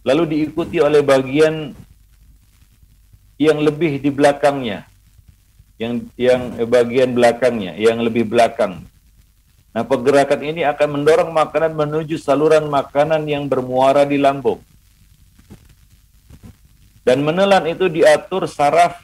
[0.00, 1.76] Lalu diikuti oleh bagian
[3.40, 4.88] yang lebih di belakangnya.
[5.80, 8.84] Yang yang bagian belakangnya, yang lebih belakang.
[9.70, 14.58] Nah, pergerakan ini akan mendorong makanan menuju saluran makanan yang bermuara di lambung.
[17.06, 19.00] Dan menelan itu diatur saraf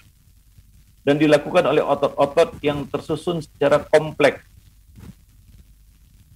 [1.07, 4.43] dan dilakukan oleh otot-otot yang tersusun secara kompleks.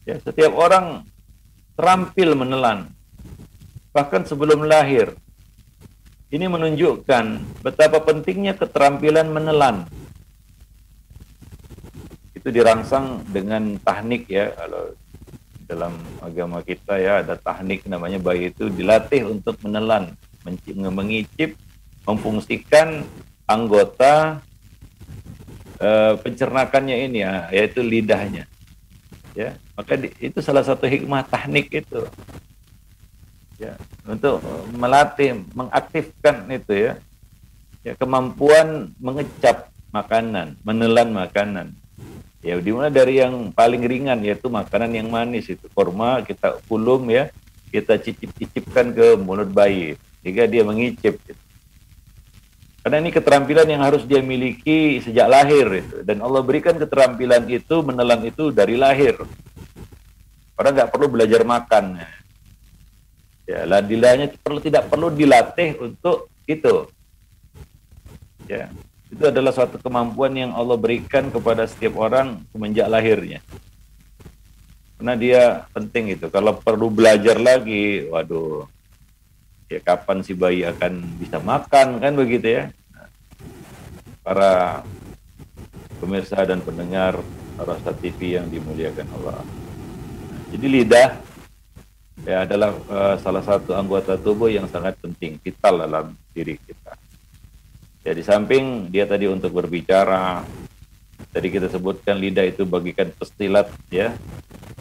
[0.06, 1.04] Ya, setiap orang
[1.74, 2.88] terampil menelan,
[3.90, 5.14] bahkan sebelum lahir.
[6.30, 9.90] Ini menunjukkan betapa pentingnya keterampilan menelan.
[12.30, 14.94] Itu dirangsang dengan teknik ya, kalau
[15.66, 20.14] dalam agama kita ya ada teknik namanya bayi itu dilatih untuk menelan,
[20.70, 21.58] mengicip,
[22.06, 23.02] memfungsikan
[23.50, 24.38] anggota
[25.82, 28.46] uh, pencernakannya ini ya, yaitu lidahnya.
[29.34, 32.06] Ya, maka di, itu salah satu hikmah teknik itu.
[33.60, 33.76] Ya,
[34.08, 34.40] untuk
[34.72, 36.92] melatih, mengaktifkan itu ya.
[37.84, 41.76] Ya, kemampuan mengecap makanan, menelan makanan.
[42.40, 47.28] Ya, dimulai dari yang paling ringan yaitu makanan yang manis itu kurma kita pulum ya,
[47.68, 51.20] kita cicip-cicipkan ke mulut bayi sehingga dia mengicip.
[51.20, 51.42] Gitu.
[52.80, 56.00] Karena ini keterampilan yang harus dia miliki sejak lahir itu.
[56.00, 59.20] Dan Allah berikan keterampilan itu, menelan itu dari lahir.
[60.56, 62.00] Orang nggak perlu belajar makan.
[63.66, 66.86] Ladilahnya perlu tidak perlu dilatih untuk itu.
[68.50, 68.70] Ya,
[69.10, 73.40] itu adalah suatu kemampuan yang Allah berikan kepada setiap orang semenjak lahirnya.
[74.98, 75.42] Karena dia
[75.72, 76.26] penting itu.
[76.28, 78.68] Kalau perlu belajar lagi, waduh,
[79.70, 82.62] ya kapan si bayi akan bisa makan kan begitu ya
[84.26, 84.82] para
[86.02, 87.22] pemirsa dan pendengar
[87.54, 89.46] Rasa TV yang dimuliakan Allah
[90.50, 91.08] jadi lidah
[92.24, 96.96] ya adalah uh, salah satu anggota tubuh yang sangat penting vital dalam diri kita.
[98.00, 100.44] Ya samping dia tadi untuk berbicara
[101.30, 104.16] tadi kita sebutkan lidah itu bagikan pestilat ya.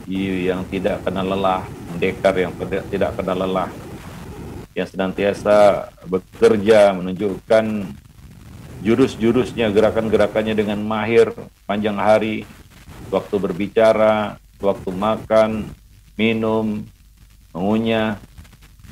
[0.10, 1.62] Yang tidak kenal lelah
[1.94, 2.56] mendekar yang
[2.90, 3.70] tidak kenal lelah.
[4.74, 7.66] Yang senantiasa bekerja menunjukkan
[8.80, 11.36] jurus-jurusnya, gerakan-gerakannya dengan mahir
[11.68, 12.48] panjang hari,
[13.12, 15.68] waktu berbicara, waktu makan,
[16.16, 16.88] minum,
[17.54, 18.20] mengunyah.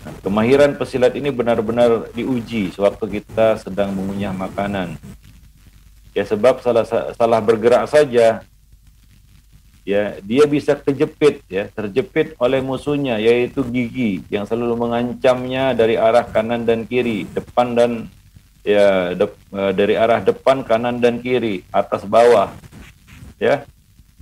[0.05, 4.95] Nah, kemahiran pesilat ini benar-benar diuji sewaktu kita sedang mengunyah makanan.
[6.15, 8.41] Ya sebab salah salah bergerak saja
[9.87, 16.27] ya dia bisa kejepit ya terjepit oleh musuhnya yaitu gigi yang selalu mengancamnya dari arah
[16.27, 17.91] kanan dan kiri depan dan
[18.67, 22.51] ya de, uh, dari arah depan kanan dan kiri atas bawah
[23.39, 23.63] ya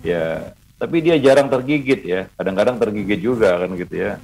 [0.06, 4.19] ya tapi dia jarang tergigit ya kadang-kadang tergigit juga kan gitu ya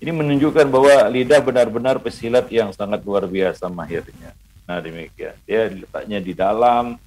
[0.00, 4.32] ini menunjukkan bahwa lidah benar-benar pesilat yang sangat luar biasa mahirnya
[4.64, 7.00] nah demikian dia letaknya di dalam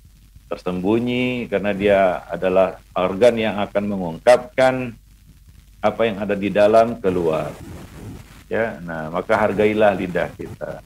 [0.53, 1.99] tersembunyi karena dia
[2.29, 4.93] adalah organ yang akan mengungkapkan
[5.83, 7.51] apa yang ada di dalam keluar.
[8.47, 10.79] Ya, nah maka hargailah lidah kita.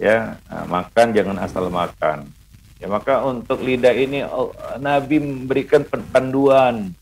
[0.00, 2.30] Ya, nah, makan jangan asal makan.
[2.76, 6.92] Ya, maka untuk lidah ini oh, Nabi memberikan panduan.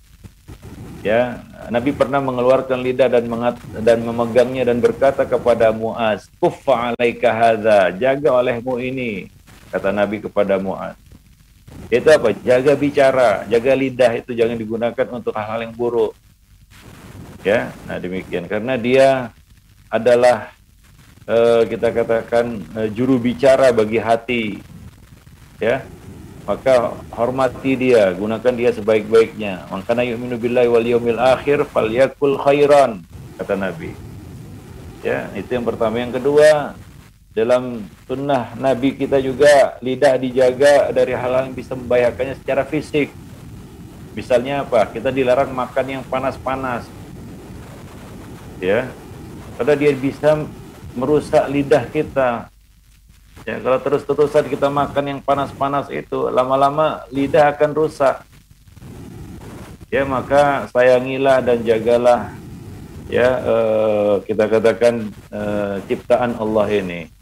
[1.02, 7.28] Ya, Nabi pernah mengeluarkan lidah dan mengat, dan memegangnya dan berkata kepada Muaz, "Kuffa 'alaika
[7.28, 9.28] hadza, jaga olehmu ini."
[9.68, 10.94] Kata Nabi kepada Muaz.
[11.90, 12.32] Itu apa?
[12.40, 16.14] Jaga bicara, jaga lidah itu jangan digunakan untuk hal-hal yang buruk.
[17.44, 19.08] Ya, nah demikian karena dia
[19.92, 20.54] adalah
[21.28, 24.64] uh, kita katakan uh, juru bicara bagi hati
[25.62, 25.84] ya.
[26.44, 29.64] Maka hormati dia gunakan dia sebaik-baiknya.
[29.72, 33.00] Maka yu'minu billahi wal yawmil akhir falyakul khairan
[33.40, 33.96] kata Nabi.
[35.00, 36.04] Ya itu yang pertama.
[36.04, 36.76] Yang kedua
[37.32, 43.08] dalam sunnah Nabi kita juga lidah dijaga dari hal-hal yang bisa membahayakannya secara fisik.
[44.12, 44.86] Misalnya apa?
[44.92, 46.86] Kita dilarang makan yang panas-panas.
[48.60, 48.86] Ya.
[49.56, 50.44] Karena dia bisa
[50.94, 52.52] merusak lidah kita
[53.44, 58.24] Ya, kalau terus-terusan kita makan yang panas-panas itu, lama-lama lidah akan rusak.
[59.92, 62.32] Ya, maka sayangilah dan jagalah
[63.04, 67.12] ya uh, kita katakan uh, ciptaan Allah ini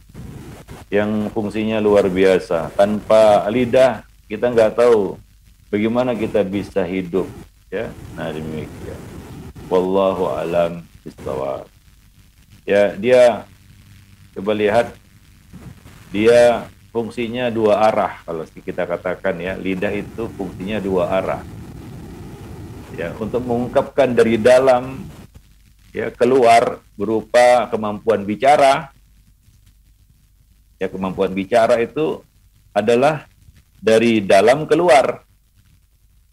[0.95, 2.71] yang fungsinya luar biasa.
[2.79, 5.19] Tanpa lidah kita nggak tahu
[5.75, 7.27] bagaimana kita bisa hidup.
[7.67, 9.01] Ya, nah demikian.
[9.67, 10.87] Wallahu alam.
[12.63, 13.43] Ya, dia
[14.39, 15.02] coba lihat
[16.13, 19.57] dia fungsinya dua arah kalau kita katakan ya.
[19.57, 21.43] Lidah itu fungsinya dua arah.
[22.93, 25.09] Ya untuk mengungkapkan dari dalam
[25.97, 28.93] ya keluar berupa kemampuan bicara.
[30.77, 32.21] Ya kemampuan bicara itu
[32.77, 33.25] adalah
[33.81, 35.25] dari dalam keluar.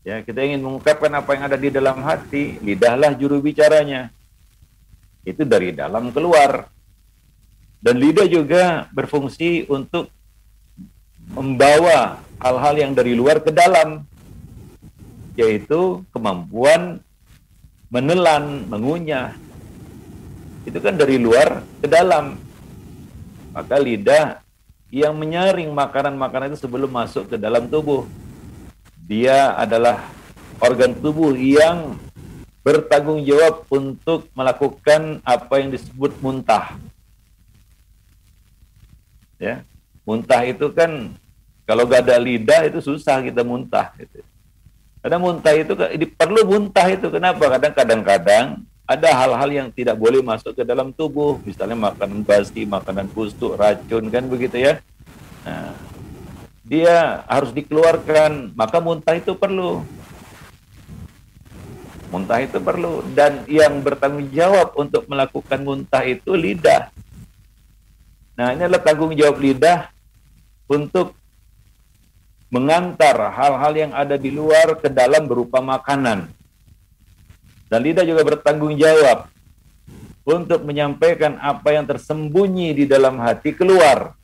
[0.04, 4.12] Ya kita ingin mengungkapkan apa yang ada di dalam hati lidahlah juru bicaranya.
[5.24, 6.68] Itu dari dalam keluar
[7.80, 10.12] dan lidah juga berfungsi untuk
[11.32, 14.04] membawa hal-hal yang dari luar ke dalam,
[15.40, 17.00] yaitu kemampuan
[17.88, 19.32] menelan, mengunyah.
[20.68, 22.36] Itu kan dari luar ke dalam.
[23.56, 24.44] Maka lidah
[24.92, 28.04] yang menyaring makanan-makanan itu sebelum masuk ke dalam tubuh.
[29.08, 30.04] Dia adalah
[30.60, 31.96] organ tubuh yang
[32.60, 36.76] bertanggung jawab untuk melakukan apa yang disebut muntah
[39.40, 39.64] ya
[40.04, 41.16] muntah itu kan
[41.70, 44.26] kalau gak ada lidah itu susah kita muntah gitu.
[45.00, 45.74] Karena muntah itu
[46.18, 47.46] perlu muntah itu kenapa?
[47.56, 48.46] Kadang kadang-kadang
[48.90, 54.10] ada hal-hal yang tidak boleh masuk ke dalam tubuh, misalnya makanan basi, makanan busuk, racun
[54.10, 54.82] kan begitu ya.
[55.46, 55.78] Nah,
[56.66, 59.86] dia harus dikeluarkan, maka muntah itu perlu.
[62.10, 66.90] Muntah itu perlu dan yang bertanggung jawab untuk melakukan muntah itu lidah.
[68.40, 69.92] Nah, ini adalah tanggung jawab lidah
[70.72, 71.12] untuk
[72.48, 76.32] mengantar hal-hal yang ada di luar ke dalam berupa makanan.
[77.68, 79.28] Dan lidah juga bertanggung jawab
[80.24, 84.16] untuk menyampaikan apa yang tersembunyi di dalam hati keluar.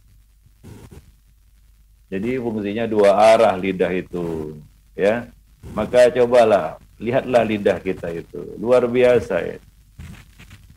[2.08, 4.56] Jadi fungsinya dua arah lidah itu,
[4.96, 5.28] ya.
[5.76, 9.60] Maka cobalah lihatlah lidah kita itu luar biasa ya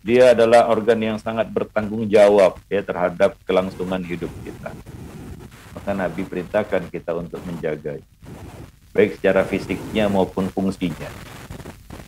[0.09, 4.73] dia adalah organ yang sangat bertanggung jawab ya terhadap kelangsungan hidup kita.
[5.77, 8.01] Maka Nabi perintahkan kita untuk menjaga
[8.97, 11.13] baik secara fisiknya maupun fungsinya.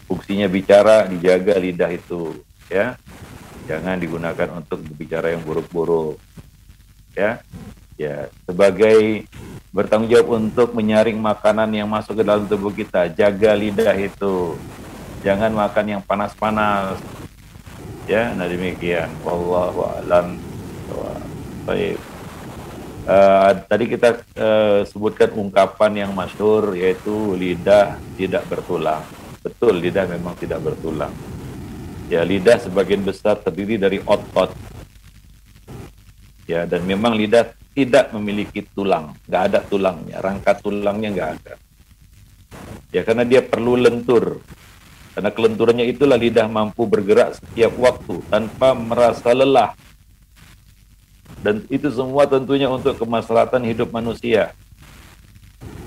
[0.09, 2.41] Fungsinya bicara dijaga lidah itu
[2.73, 2.97] ya.
[3.69, 6.17] Jangan digunakan untuk berbicara yang buruk-buruk.
[7.13, 7.45] Ya.
[8.01, 9.29] Ya, sebagai
[9.77, 14.57] bertanggung jawab untuk menyaring makanan yang masuk ke dalam tubuh kita, jaga lidah itu.
[15.21, 16.97] Jangan makan yang panas-panas,
[18.11, 19.07] ya nah demikian.
[19.23, 20.35] Wallahu alam.
[21.63, 22.03] Baik.
[23.07, 29.07] Uh, tadi kita uh, sebutkan ungkapan yang masyhur yaitu lidah tidak bertulang.
[29.41, 31.15] Betul lidah memang tidak bertulang.
[32.11, 34.51] Ya lidah sebagian besar terdiri dari otot.
[36.51, 39.15] Ya dan memang lidah tidak memiliki tulang.
[39.31, 40.17] Nggak ada tulangnya.
[40.19, 41.55] Rangka tulangnya nggak ada.
[42.91, 44.43] Ya karena dia perlu lentur
[45.11, 49.75] karena kelenturannya itulah lidah mampu bergerak setiap waktu tanpa merasa lelah.
[51.41, 54.53] Dan itu semua tentunya untuk kemaslahatan hidup manusia.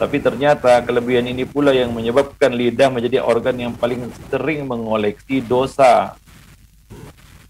[0.02, 6.18] Tapi ternyata kelebihan ini pula yang menyebabkan lidah menjadi organ yang paling sering mengoleksi dosa.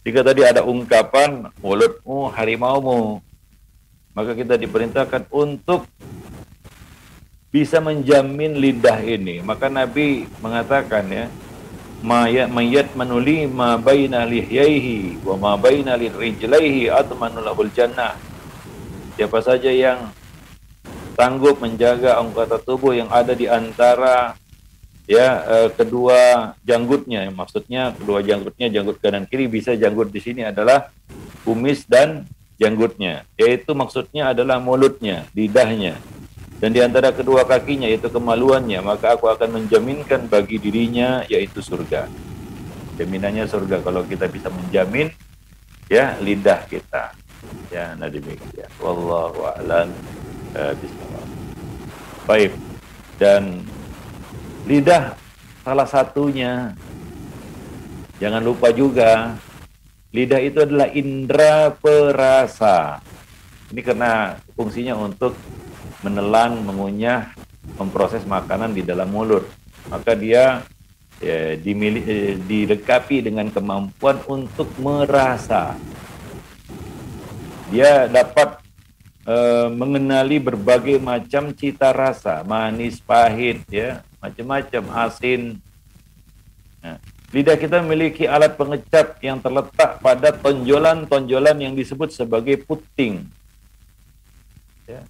[0.04, 3.24] Jika tadi ada ungkapan mulutmu harimaumu,
[4.12, 5.88] maka kita diperintahkan untuk
[7.48, 9.40] bisa menjamin lidah ini.
[9.40, 11.26] Maka Nabi mengatakan ya,
[12.04, 18.20] mayat mayat manuli ma baina lihyaihi wa ma baina lirijlaihi atmanu lahul jannah.
[19.16, 20.12] Siapa saja yang
[21.16, 24.36] sanggup menjaga anggota tubuh yang ada di antara
[25.08, 30.90] ya eh, kedua janggutnya maksudnya kedua janggutnya janggut kanan kiri bisa janggut di sini adalah
[31.44, 32.24] kumis dan
[32.56, 36.00] janggutnya yaitu maksudnya adalah mulutnya lidahnya
[36.64, 42.08] dan di antara kedua kakinya yaitu kemaluannya maka aku akan menjaminkan bagi dirinya yaitu surga
[42.96, 45.10] jaminannya surga kalau kita bisa menjamin
[45.90, 47.14] ya lidah kita.
[47.74, 48.70] Ya, nah demikian.
[48.80, 49.90] Wallahu a'lam
[50.56, 50.74] uh,
[52.24, 52.54] Baik.
[53.18, 53.66] Dan
[54.70, 55.18] lidah
[55.66, 56.72] salah satunya
[58.18, 59.36] jangan lupa juga
[60.14, 63.02] lidah itu adalah indera perasa.
[63.74, 65.34] Ini karena fungsinya untuk
[66.04, 67.32] menelan, mengunyah,
[67.80, 69.48] memproses makanan di dalam mulut.
[69.88, 70.62] Maka dia
[71.24, 75.80] ya, eh, dilengkapi dengan kemampuan untuk merasa.
[77.72, 78.60] Dia dapat
[79.24, 85.64] eh, mengenali berbagai macam cita rasa, manis, pahit, ya, macam-macam, asin.
[86.84, 87.00] Nah,
[87.32, 93.24] lidah kita memiliki alat pengecap yang terletak pada tonjolan-tonjolan yang disebut sebagai puting.
[94.84, 95.08] Ya.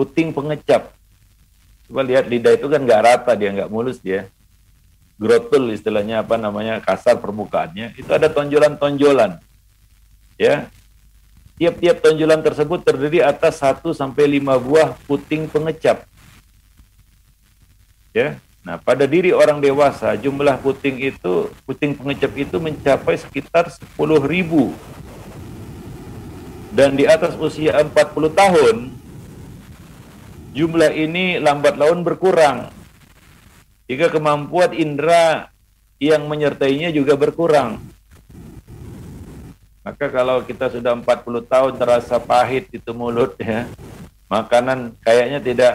[0.00, 0.96] Puting pengecap.
[1.84, 4.32] Coba lihat lidah itu kan nggak rata dia, nggak mulus dia.
[5.20, 7.92] Grotul istilahnya apa namanya kasar permukaannya.
[8.00, 9.36] Itu ada tonjolan-tonjolan.
[10.40, 10.72] Ya,
[11.60, 16.08] Tiap-tiap tonjolan tersebut terdiri atas 1 sampai 5 buah puting pengecap.
[18.16, 18.40] Ya.
[18.64, 24.72] Nah, pada diri orang dewasa jumlah puting itu puting pengecap itu mencapai sekitar 10.000.
[26.72, 28.76] Dan di atas usia 40 tahun
[30.54, 32.70] jumlah ini lambat laun berkurang.
[33.90, 35.50] Jika kemampuan indera
[35.98, 37.82] yang menyertainya juga berkurang.
[39.80, 43.66] Maka kalau kita sudah 40 tahun terasa pahit itu mulut ya,
[44.30, 45.74] makanan kayaknya tidak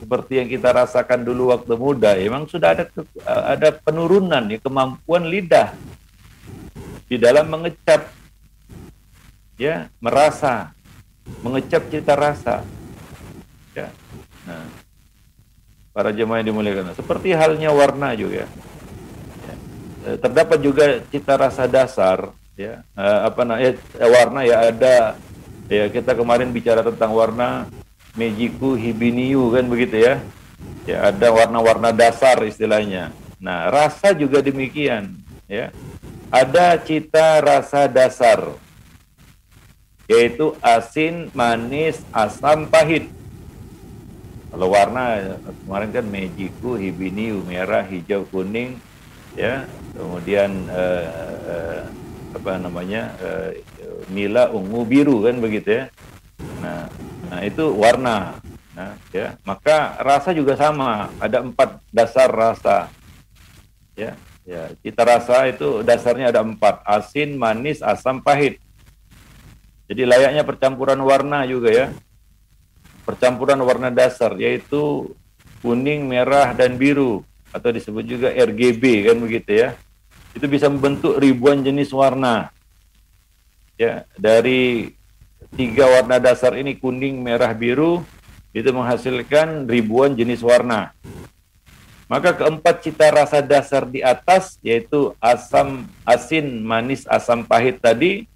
[0.00, 2.12] seperti yang kita rasakan dulu waktu muda.
[2.18, 2.84] Emang sudah ada
[3.24, 5.72] ada penurunan ya kemampuan lidah
[7.08, 8.10] di dalam mengecap
[9.56, 10.74] ya, merasa,
[11.40, 12.66] mengecap cita rasa.
[14.44, 14.64] Nah,
[15.94, 16.92] para jemaah yang dimuliakan.
[16.98, 18.44] Seperti halnya warna juga.
[19.46, 19.56] Ya.
[20.10, 22.82] Eh, terdapat juga cita rasa dasar ya.
[22.98, 24.96] Uh, apa namanya ya, warna ya ada.
[25.64, 27.64] Ya kita kemarin bicara tentang warna
[28.12, 30.20] Mejiku Hibiniu kan begitu ya.
[30.84, 33.14] Ya ada warna-warna dasar istilahnya.
[33.40, 35.14] Nah rasa juga demikian
[35.48, 35.72] ya.
[36.28, 38.58] Ada cita rasa dasar
[40.04, 43.08] yaitu asin manis asam pahit
[44.54, 45.34] kalau warna
[45.66, 48.78] kemarin kan Mejiku Hibiniu merah hijau kuning
[49.34, 49.66] ya.
[49.98, 51.10] Kemudian uh,
[51.50, 51.82] uh,
[52.38, 53.50] apa namanya uh,
[54.14, 55.84] nila ungu biru kan begitu ya.
[56.62, 56.86] Nah
[57.26, 58.38] nah itu warna
[58.78, 59.34] nah ya.
[59.42, 62.94] Maka rasa juga sama ada empat dasar rasa
[63.98, 64.14] ya.
[64.46, 68.62] Ya cita rasa itu dasarnya ada empat asin manis asam pahit.
[69.90, 71.86] Jadi layaknya percampuran warna juga ya
[73.04, 75.12] percampuran warna dasar yaitu
[75.60, 77.24] kuning merah dan biru
[77.54, 79.68] atau disebut juga RGB kan begitu ya
[80.34, 82.50] itu bisa membentuk ribuan jenis warna.
[83.78, 84.94] Ya, dari
[85.54, 88.02] tiga warna dasar ini kuning, merah, biru
[88.54, 90.94] itu menghasilkan ribuan jenis warna.
[92.06, 98.28] Maka keempat cita rasa dasar di atas yaitu asam, asin, manis, asam pahit tadi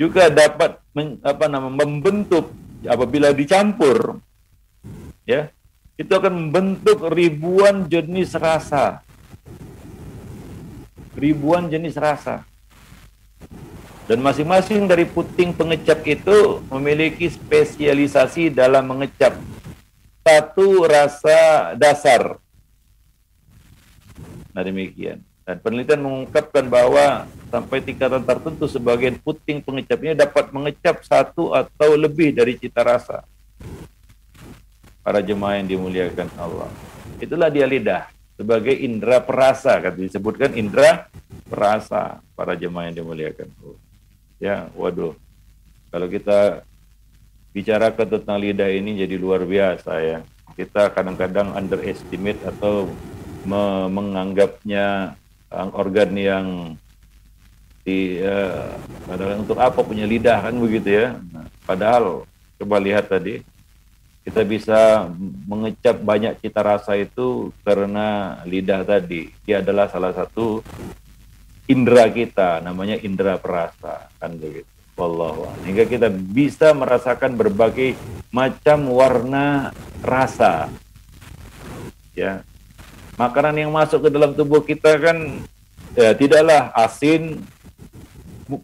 [0.00, 2.50] juga dapat men, apa nama membentuk
[2.86, 4.18] apabila dicampur
[5.28, 5.50] ya
[5.94, 9.02] itu akan membentuk ribuan jenis rasa
[11.16, 12.42] ribuan jenis rasa.
[14.10, 19.38] Dan masing-masing dari puting pengecap itu memiliki spesialisasi dalam mengecap
[20.26, 22.42] satu rasa dasar.
[24.52, 25.22] Nah demikian.
[25.42, 32.30] Dan penelitian mengungkapkan bahwa sampai tingkatan tertentu sebagian puting pengecapnya dapat mengecap satu atau lebih
[32.30, 33.26] dari cita rasa.
[35.02, 36.70] Para jemaah yang dimuliakan Allah.
[37.18, 38.06] Itulah dia lidah
[38.42, 41.06] sebagai indera perasa kan disebutkan indera
[41.46, 43.46] perasa para jemaah yang dimuliakan.
[44.42, 45.14] Ya, waduh.
[45.92, 46.66] Kalau kita
[47.54, 50.18] bicara tentang lidah ini jadi luar biasa ya.
[50.58, 52.90] Kita kadang-kadang underestimate atau
[53.46, 55.14] me menganggapnya
[55.72, 56.46] organ yang
[57.82, 58.70] di uh,
[59.42, 61.18] untuk apa punya lidah kan begitu ya.
[61.34, 62.24] Nah, padahal
[62.62, 63.42] coba lihat tadi
[64.22, 65.10] kita bisa
[65.50, 69.34] mengecap banyak cita rasa itu karena lidah tadi.
[69.42, 70.62] Dia adalah salah satu
[71.66, 74.70] indera kita, namanya indera perasa, kan begitu.
[74.92, 77.98] Wallahu Hingga kita bisa merasakan berbagai
[78.30, 79.74] macam warna
[80.04, 80.70] rasa.
[82.14, 82.46] Ya.
[83.20, 85.44] Makanan yang masuk ke dalam tubuh kita kan
[85.96, 87.44] ya, tidaklah asin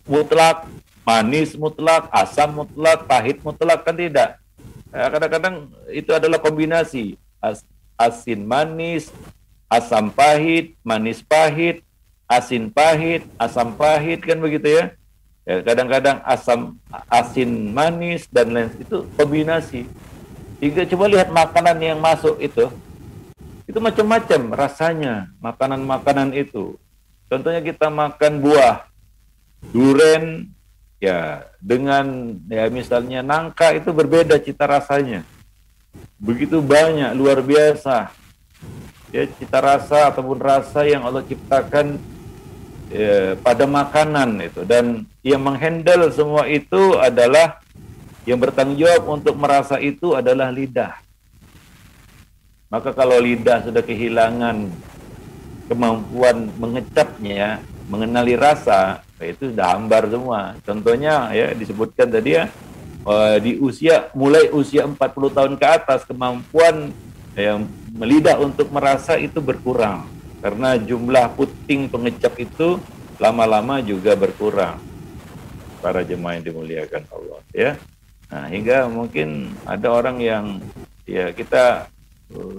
[0.08, 0.64] mutlak,
[1.04, 4.40] manis mutlak, asam mutlak, pahit mutlak kan tidak
[4.88, 7.60] Eh, kadang-kadang itu adalah kombinasi As,
[8.00, 9.12] asin manis,
[9.68, 11.84] asam pahit, manis pahit,
[12.24, 14.84] asin pahit, asam pahit kan begitu ya.
[15.44, 19.86] Ya, kadang-kadang asam asin manis dan lain itu kombinasi.
[20.58, 22.66] Jika coba lihat makanan yang masuk itu,
[23.78, 26.74] itu macam-macam rasanya makanan-makanan itu.
[27.30, 28.90] Contohnya kita makan buah,
[29.70, 30.50] duren,
[30.98, 35.22] ya dengan ya misalnya nangka itu berbeda cita rasanya.
[36.18, 38.10] Begitu banyak, luar biasa.
[39.14, 42.02] Ya cita rasa ataupun rasa yang Allah ciptakan
[42.90, 47.62] ya, pada makanan itu dan yang menghandle semua itu adalah
[48.26, 50.98] yang bertanggung jawab untuk merasa itu adalah lidah.
[52.68, 54.68] Maka kalau lidah sudah kehilangan
[55.72, 60.52] kemampuan mengecapnya, mengenali rasa, itu sudah hambar semua.
[60.62, 62.44] Contohnya ya disebutkan tadi ya
[63.08, 64.96] eh, di usia mulai usia 40
[65.32, 66.92] tahun ke atas kemampuan
[67.32, 67.64] yang
[67.96, 70.04] melidah untuk merasa itu berkurang.
[70.38, 72.78] Karena jumlah puting pengecap itu
[73.18, 74.78] lama-lama juga berkurang.
[75.80, 77.70] Para jemaah yang dimuliakan Allah ya.
[78.28, 80.44] Nah hingga mungkin ada orang yang
[81.08, 81.88] ya kita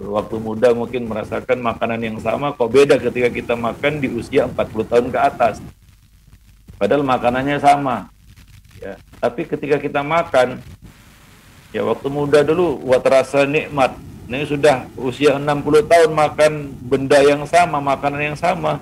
[0.09, 4.89] waktu muda mungkin merasakan makanan yang sama kok beda ketika kita makan di usia 40
[4.89, 5.61] tahun ke atas
[6.81, 8.09] padahal makanannya sama
[8.81, 10.57] ya tapi ketika kita makan
[11.69, 13.93] ya waktu muda dulu buat rasa nikmat
[14.29, 18.77] ini sudah usia 60 tahun makan benda yang sama, makanan yang sama.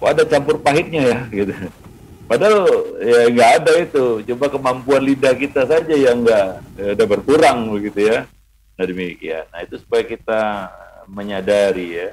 [0.00, 1.52] Kok ada campur pahitnya ya gitu.
[2.24, 2.64] Padahal
[3.04, 4.04] ya nggak ada itu.
[4.32, 6.48] Coba kemampuan lidah kita saja yang nggak
[6.80, 8.24] ya, udah berkurang begitu ya.
[8.76, 9.44] Nah demikian.
[9.50, 10.40] Nah itu supaya kita
[11.08, 12.10] menyadari ya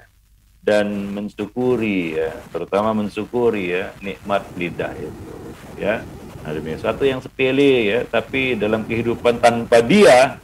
[0.64, 5.34] dan mensyukuri ya, terutama mensyukuri ya nikmat lidah itu
[5.76, 5.99] ya.
[6.43, 10.39] Nah demikian satu yang sepele ya, tapi dalam kehidupan tanpa dia,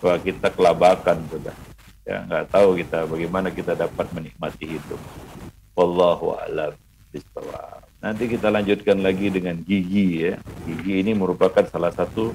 [0.00, 1.56] wah kita kelabakan sudah
[2.08, 5.00] ya nggak tahu kita bagaimana kita dapat menikmati hidup
[5.76, 6.72] wallahu alam
[7.12, 10.34] bisawab nanti kita lanjutkan lagi dengan gigi ya.
[10.64, 12.32] Gigi ini merupakan salah satu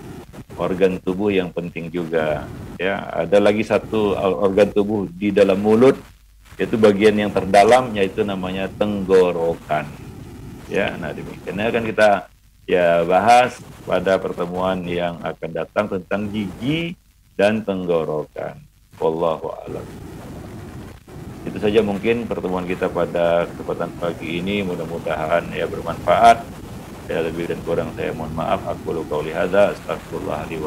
[0.55, 2.45] organ tubuh yang penting juga
[2.77, 3.01] ya.
[3.25, 5.97] Ada lagi satu organ tubuh di dalam mulut
[6.55, 9.89] yaitu bagian yang terdalam yaitu namanya tenggorokan
[10.69, 10.93] ya.
[10.95, 11.59] Nah demikian.
[11.59, 12.29] Akan kita
[12.69, 16.93] ya bahas pada pertemuan yang akan datang tentang gigi
[17.35, 18.61] dan tenggorokan.
[18.95, 20.14] Wallahu a'lam.
[21.45, 26.41] Itu saja mungkin pertemuan kita pada kesempatan pagi ini mudah-mudahan ya bermanfaat.
[27.05, 28.65] Ya lebih dan kurang saya mohon maaf.
[28.65, 30.57] Aku lu qauli hadza astagfirullah li.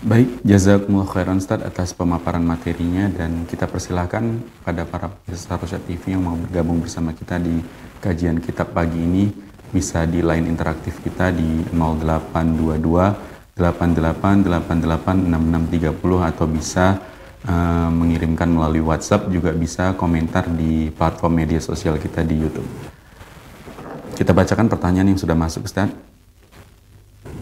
[0.00, 6.16] Baik, jazakumullah khairan Ustaz atas pemaparan materinya dan kita persilahkan pada para peserta Rosyad TV
[6.16, 7.60] yang mau bergabung bersama kita di
[8.00, 9.28] kajian kitab pagi ini
[9.70, 13.29] bisa di line interaktif kita di 0822
[13.60, 16.96] 88886630 atau bisa
[17.44, 22.66] uh, mengirimkan melalui WhatsApp juga bisa komentar di platform media sosial kita di YouTube.
[24.16, 25.88] Kita bacakan pertanyaan yang sudah masuk Ustaz.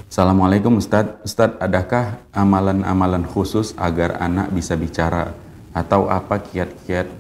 [0.07, 1.19] Assalamualaikum Ustaz.
[1.27, 5.35] Ustaz, adakah amalan-amalan khusus agar anak bisa bicara?
[5.75, 7.11] Atau apa kiat-kiat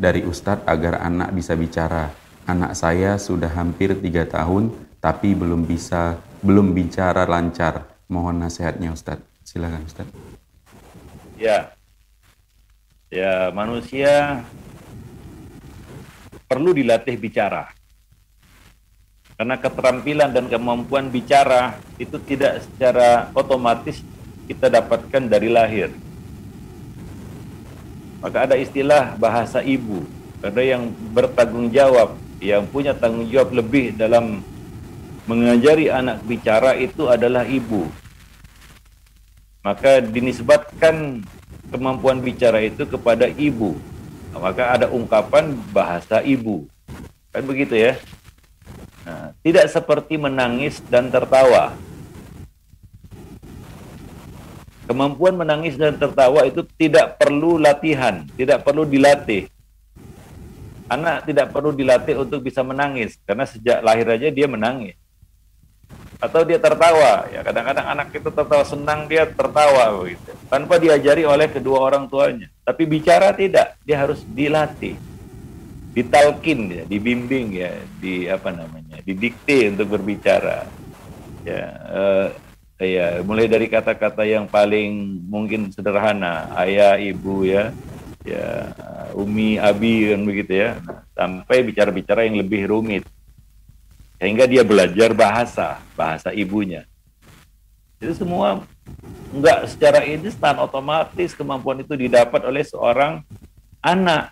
[0.00, 2.08] dari Ustadz agar anak bisa bicara?
[2.48, 7.91] Anak saya sudah hampir tiga tahun, tapi belum bisa, belum bicara lancar.
[8.12, 9.24] Mohon nasihatnya Ustadz.
[9.40, 10.12] Silakan Ustadz.
[11.40, 11.72] Ya.
[13.08, 14.44] Ya, manusia
[16.44, 17.72] perlu dilatih bicara.
[19.40, 24.04] Karena keterampilan dan kemampuan bicara itu tidak secara otomatis
[24.44, 25.88] kita dapatkan dari lahir.
[28.20, 30.04] Maka ada istilah bahasa ibu.
[30.44, 34.44] Ada yang bertanggung jawab, yang punya tanggung jawab lebih dalam
[35.24, 38.01] mengajari anak bicara itu adalah ibu
[39.62, 41.22] maka dinisbatkan
[41.70, 43.78] kemampuan bicara itu kepada ibu.
[44.34, 46.66] Maka ada ungkapan bahasa ibu.
[47.30, 47.94] Kan begitu ya?
[49.06, 51.78] Nah, tidak seperti menangis dan tertawa.
[54.90, 59.46] Kemampuan menangis dan tertawa itu tidak perlu latihan, tidak perlu dilatih.
[60.90, 64.92] Anak tidak perlu dilatih untuk bisa menangis karena sejak lahir aja dia menangis
[66.22, 67.26] atau dia tertawa.
[67.34, 70.30] Ya kadang-kadang anak itu tertawa senang dia tertawa begitu.
[70.46, 72.46] Tanpa diajari oleh kedua orang tuanya.
[72.62, 73.74] Tapi bicara tidak.
[73.82, 74.94] Dia harus dilatih.
[75.92, 77.74] Ditalkin ya dibimbing ya.
[77.98, 80.62] Di apa namanya didikte untuk berbicara.
[81.42, 82.26] Ya uh,
[82.78, 86.54] ya mulai dari kata-kata yang paling mungkin sederhana.
[86.54, 87.74] Ayah ibu ya.
[88.22, 88.70] Ya
[89.18, 90.78] umi abi kan begitu ya.
[90.86, 93.02] Nah, sampai bicara-bicara yang lebih rumit
[94.22, 96.86] sehingga dia belajar bahasa, bahasa ibunya.
[97.98, 98.62] Itu semua
[99.34, 103.26] enggak secara instan otomatis kemampuan itu didapat oleh seorang
[103.82, 104.30] anak.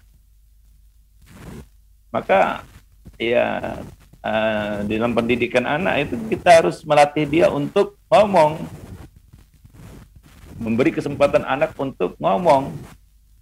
[2.15, 2.63] Maka
[3.19, 3.83] ya
[4.23, 8.63] uh, dalam pendidikan anak itu kita harus melatih dia untuk ngomong
[10.63, 12.71] memberi kesempatan anak untuk ngomong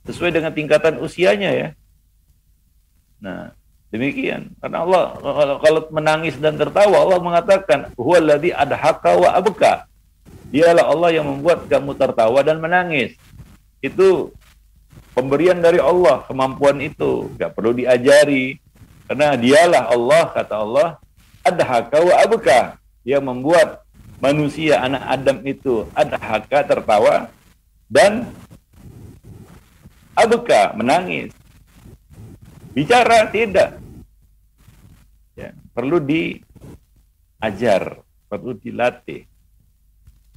[0.09, 1.69] sesuai dengan tingkatan usianya ya
[3.19, 3.51] nah
[3.89, 4.53] demikian.
[4.61, 5.05] Karena Allah
[5.61, 9.89] kalau menangis dan tertawa Allah mengatakan huwallazi adhaka wa abka.
[10.49, 13.17] Dialah Allah yang membuat kamu tertawa dan menangis.
[13.85, 14.33] Itu
[15.13, 17.29] pemberian dari Allah kemampuan itu.
[17.37, 18.57] Nggak perlu diajari.
[19.09, 20.89] Karena dialah Allah kata Allah
[21.45, 22.61] adhaka wa abka.
[23.05, 23.69] Yang membuat
[24.21, 27.31] manusia anak Adam itu adhaka tertawa
[27.89, 28.29] dan
[30.19, 31.31] abka menangis
[32.79, 33.83] bicara tidak.
[35.35, 37.99] Ya, perlu diajar
[38.29, 39.25] perlu dilatih.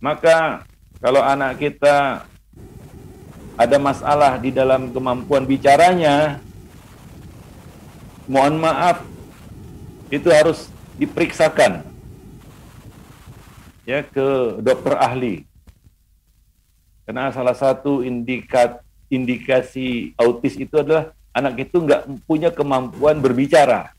[0.01, 0.65] Maka
[0.97, 2.25] kalau anak kita
[3.59, 6.41] ada masalah di dalam kemampuan bicaranya,
[8.25, 9.05] mohon maaf,
[10.09, 11.85] itu harus diperiksakan.
[13.85, 15.45] Ya ke dokter ahli.
[17.05, 18.79] Karena salah satu indikat,
[19.11, 23.91] indikasi autis itu adalah anak itu nggak punya kemampuan berbicara.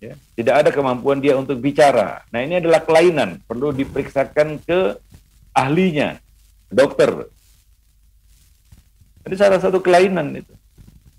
[0.00, 2.24] Ya, tidak ada kemampuan dia untuk bicara.
[2.32, 4.96] Nah ini adalah kelainan, perlu diperiksakan ke
[5.52, 6.16] ahlinya
[6.72, 7.28] dokter.
[9.28, 10.56] Ini salah satu kelainan itu.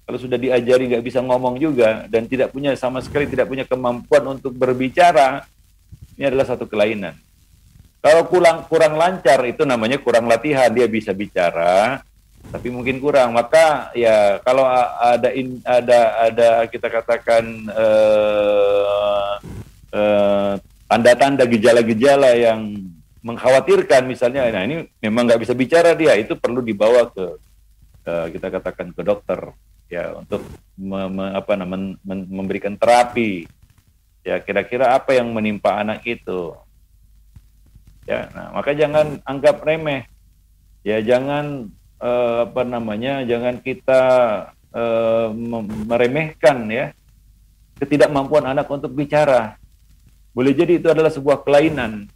[0.02, 4.34] Kalau sudah diajari nggak bisa ngomong juga dan tidak punya sama sekali tidak punya kemampuan
[4.34, 5.46] untuk berbicara,
[6.18, 7.14] ini adalah satu kelainan.
[8.02, 12.02] Kalau kurang kurang lancar itu namanya kurang latihan dia bisa bicara,
[12.52, 13.32] tapi mungkin kurang.
[13.32, 14.68] Maka ya kalau
[15.00, 19.34] ada in, ada ada kita katakan uh,
[19.96, 20.54] uh,
[20.92, 22.76] tanda-tanda gejala-gejala yang
[23.24, 27.26] mengkhawatirkan misalnya, nah ini memang nggak bisa bicara dia, itu perlu dibawa ke,
[28.02, 29.40] ke kita katakan ke dokter
[29.88, 30.42] ya untuk
[30.74, 33.46] me, me, apa namanya memberikan terapi.
[34.22, 36.54] Ya kira-kira apa yang menimpa anak itu?
[38.10, 40.10] Ya nah maka jangan anggap remeh.
[40.82, 41.70] Ya jangan
[42.02, 44.02] uh, apa namanya jangan kita
[44.74, 45.30] uh,
[45.86, 46.92] meremehkan ya
[47.78, 49.62] ketidakmampuan anak untuk bicara
[50.32, 52.08] boleh jadi itu adalah sebuah kelainan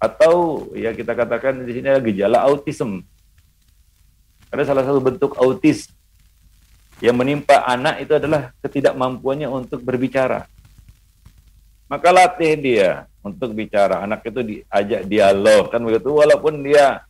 [0.00, 3.04] atau ya kita katakan di sini ada gejala autism.
[4.48, 5.92] Ada salah satu bentuk autis
[7.04, 10.48] yang menimpa anak itu adalah ketidakmampuannya untuk berbicara.
[11.86, 14.00] Maka latih dia untuk bicara.
[14.00, 17.04] Anak itu diajak dialog kan begitu walaupun dia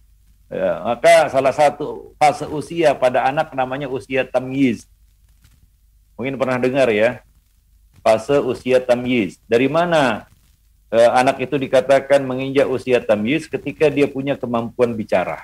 [0.50, 4.84] ya, maka salah satu fase usia pada anak namanya usia tamyiz.
[6.18, 7.22] Mungkin pernah dengar ya.
[8.04, 9.40] Fase usia tamyiz.
[9.48, 10.28] Dari mana
[10.90, 15.40] uh, anak itu dikatakan menginjak usia tamyiz ketika dia punya kemampuan bicara.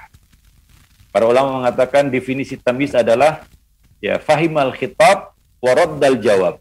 [1.14, 3.48] Para ulama mengatakan definisi tamyiz adalah
[4.04, 5.32] ya fahimal khitab
[5.64, 6.54] waraddal jawab.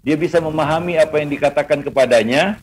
[0.00, 2.56] Dia bisa memahami apa yang dikatakan kepadanya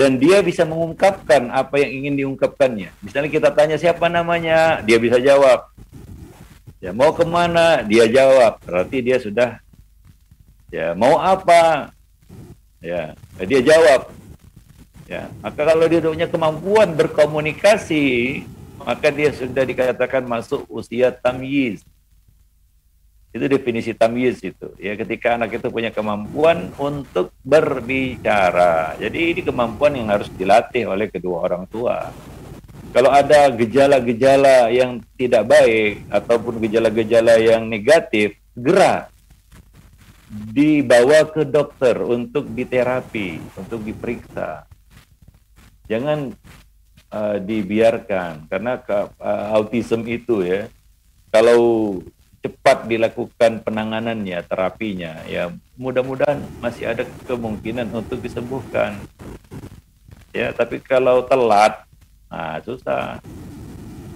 [0.00, 2.88] dan dia bisa mengungkapkan apa yang ingin diungkapkannya.
[3.04, 5.68] Misalnya kita tanya siapa namanya, dia bisa jawab.
[6.80, 8.56] Ya mau ke mana, dia jawab.
[8.64, 9.60] Berarti dia sudah
[10.72, 11.92] ya mau apa,
[12.80, 13.12] Ya,
[13.44, 14.08] dia jawab.
[15.04, 18.40] Ya, maka kalau dia punya kemampuan berkomunikasi,
[18.80, 21.84] maka dia sudah dikatakan masuk usia tamyiz.
[23.30, 24.74] Itu definisi tamyiz itu.
[24.74, 28.98] Ya, ketika anak itu punya kemampuan untuk berbicara.
[28.98, 32.10] Jadi ini kemampuan yang harus dilatih oleh kedua orang tua.
[32.90, 39.06] Kalau ada gejala-gejala yang tidak baik ataupun gejala-gejala yang negatif, segera
[40.30, 44.66] dibawa ke dokter untuk diterapi, untuk diperiksa.
[45.86, 46.34] Jangan
[47.14, 50.66] uh, dibiarkan karena uh, autism itu ya,
[51.30, 51.58] kalau
[52.40, 58.96] cepat dilakukan penanganannya, terapinya, ya mudah-mudahan masih ada kemungkinan untuk disembuhkan.
[60.32, 61.84] Ya, tapi kalau telat,
[62.32, 63.20] nah susah.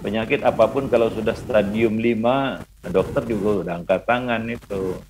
[0.01, 5.01] Penyakit apa pun kalau sudah stadium 5, dokter juga udah angkat tangan itu.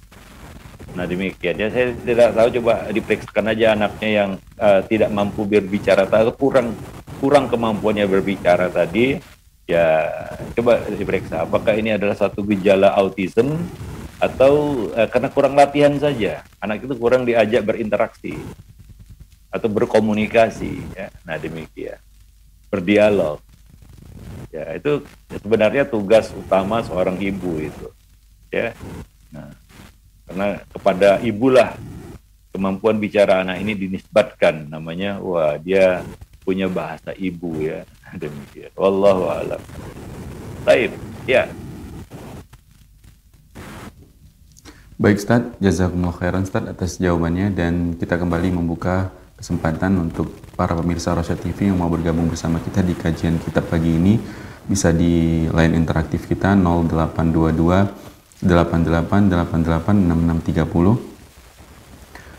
[0.95, 6.07] Nah demikian ya saya tidak tahu coba diperiksakan aja anaknya yang uh, tidak mampu berbicara
[6.39, 6.71] kurang
[7.19, 9.19] kurang kemampuannya berbicara tadi
[9.65, 10.13] ya
[10.53, 13.57] coba diperiksa apakah ini adalah satu gejala autism
[14.21, 16.45] atau uh, karena kurang latihan saja?
[16.61, 18.37] Anak itu kurang diajak berinteraksi
[19.51, 21.11] atau berkomunikasi ya.
[21.27, 21.99] Nah demikian.
[22.71, 23.43] Berdialog.
[24.53, 25.03] Ya itu
[25.43, 27.87] sebenarnya tugas utama seorang ibu itu
[28.53, 28.71] ya.
[29.35, 29.51] Nah
[30.25, 31.77] karena kepada ibulah
[32.55, 36.01] kemampuan bicara anak ini dinisbatkan namanya wah dia
[36.41, 37.83] punya bahasa ibu ya
[38.17, 38.71] demikian.
[38.75, 39.61] Wallahu alam.
[40.65, 40.91] Baik
[41.29, 41.45] ya.
[44.95, 47.51] Baik Ustaz, jazakumullah khairan Ustaz atas jawabannya.
[47.51, 52.79] Dan kita kembali membuka kesempatan untuk para pemirsa Rosya TV yang mau bergabung bersama kita
[52.79, 54.15] di kajian kitab pagi ini.
[54.65, 58.05] Bisa di line interaktif kita 0822
[58.41, 61.14] 88 88 6630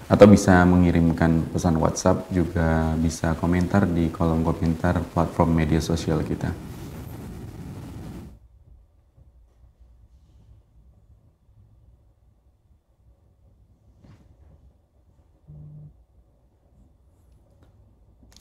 [0.06, 6.54] atau bisa mengirimkan pesan WhatsApp juga bisa komentar di kolom komentar platform media sosial kita.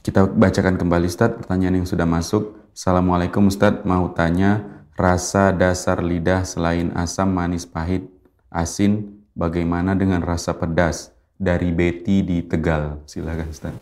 [0.06, 2.62] Kita bacakan kembali Ustaz pertanyaan yang sudah masuk.
[2.78, 8.06] Assalamualaikum Ustaz, mau tanya rasa dasar lidah selain asam, manis, pahit,
[8.54, 11.15] asin, bagaimana dengan rasa pedas?
[11.36, 13.04] Dari Betty di Tegal.
[13.06, 13.76] Silakan Ustaz.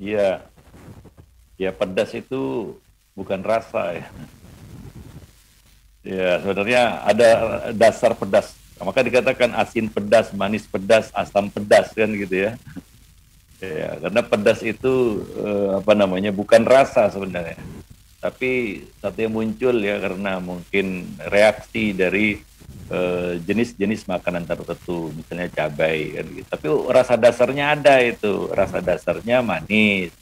[0.00, 0.44] Iya.
[1.56, 2.74] Ya pedas itu
[3.16, 4.06] bukan rasa ya.
[6.06, 7.28] Ya sebenarnya ada
[7.72, 8.56] dasar pedas.
[8.76, 12.52] Maka dikatakan asin pedas, manis pedas, asam pedas kan gitu ya.
[13.56, 17.56] Ya, karena pedas itu eh, apa namanya bukan rasa sebenarnya,
[18.20, 22.36] tapi satu yang muncul ya karena mungkin reaksi dari
[23.42, 26.48] jenis-jenis eh, makanan tertentu, misalnya cabai kan gitu.
[26.48, 30.14] Tapi rasa dasarnya ada itu, rasa dasarnya manis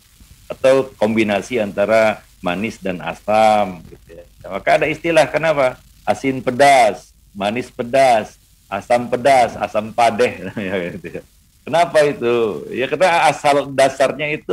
[0.48, 4.24] atau kombinasi antara manis dan asam gitu ya.
[4.48, 5.80] Maka ada istilah kenapa?
[6.04, 8.36] Asin pedas, manis pedas,
[8.68, 11.22] asam pedas, asam padeh ya gitu ya.
[11.64, 12.68] Kenapa itu?
[12.76, 14.52] Ya karena asal dasarnya itu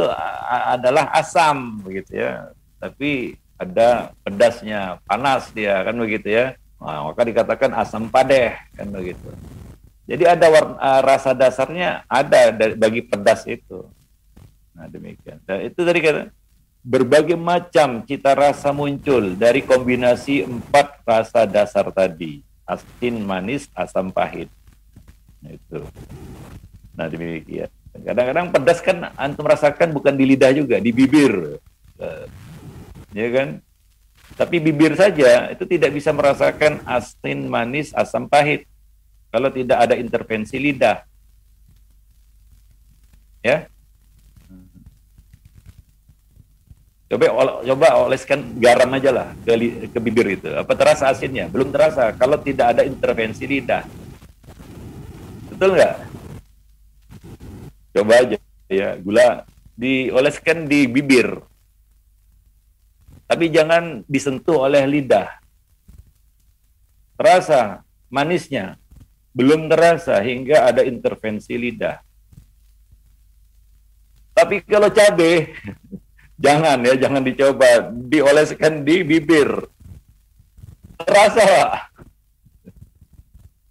[0.71, 2.55] adalah asam begitu ya.
[2.79, 6.55] Tapi ada pedasnya, panas dia kan begitu ya.
[6.81, 9.29] Nah, maka dikatakan asam padeh kan begitu.
[10.09, 10.75] Jadi ada warna,
[11.05, 13.85] rasa dasarnya ada bagi pedas itu.
[14.73, 15.37] Nah demikian.
[15.45, 16.33] Dan itu tadi kata
[16.81, 22.41] berbagai macam cita rasa muncul dari kombinasi empat rasa dasar tadi.
[22.65, 24.49] Asin, manis, asam, pahit.
[25.45, 25.79] Nah, itu.
[26.97, 27.69] Nah demikian.
[27.91, 31.61] Kadang-kadang pedas kan antum rasakan bukan di lidah juga, di bibir.
[32.01, 32.25] Uh,
[33.13, 33.61] ya kan?
[34.35, 38.65] Tapi bibir saja itu tidak bisa merasakan asin, manis, asam, pahit.
[39.31, 41.03] Kalau tidak ada intervensi lidah.
[43.41, 43.71] Ya.
[47.11, 47.27] Coba
[47.67, 49.51] coba oleskan garam aja lah ke,
[49.91, 50.47] ke bibir itu.
[50.55, 51.51] Apa terasa asinnya?
[51.51, 53.83] Belum terasa kalau tidak ada intervensi lidah.
[55.51, 55.95] Betul nggak?
[57.91, 58.37] Coba aja
[58.71, 59.43] ya, gula
[59.75, 61.50] dioleskan di bibir.
[63.31, 65.31] Tapi jangan disentuh oleh lidah.
[67.15, 67.79] Terasa
[68.11, 68.75] manisnya,
[69.31, 72.03] belum terasa hingga ada intervensi lidah.
[74.35, 75.47] Tapi kalau cabai,
[76.43, 77.87] jangan ya, jangan dicoba.
[77.87, 79.47] Dioleskan di bibir.
[80.99, 81.87] Terasa,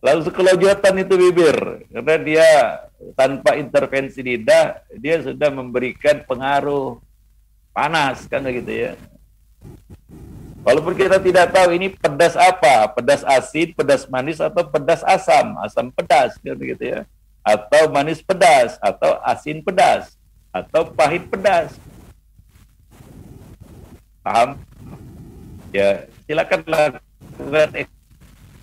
[0.01, 1.85] Lalu sekelojotan itu bibir.
[1.93, 2.49] Karena dia
[3.13, 6.97] tanpa intervensi lidah dia sudah memberikan pengaruh
[7.77, 8.93] panas kan begitu ya.
[10.61, 15.89] Walaupun kita tidak tahu ini pedas apa, pedas asin, pedas manis atau pedas asam, asam
[15.89, 17.01] pedas kan begitu ya.
[17.41, 20.21] Atau manis pedas atau asin pedas
[20.53, 21.73] atau pahit pedas.
[24.21, 24.61] Paham?
[25.73, 27.71] Ya, silakan lakukan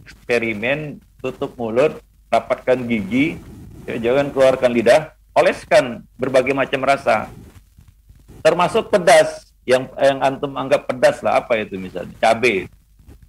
[0.06, 1.98] eksperimen tutup mulut,
[2.30, 3.42] rapatkan gigi,
[3.90, 7.32] ya, jangan keluarkan lidah, oleskan berbagai macam rasa,
[8.44, 12.72] termasuk pedas yang yang antum anggap pedas lah apa itu misalnya cabai,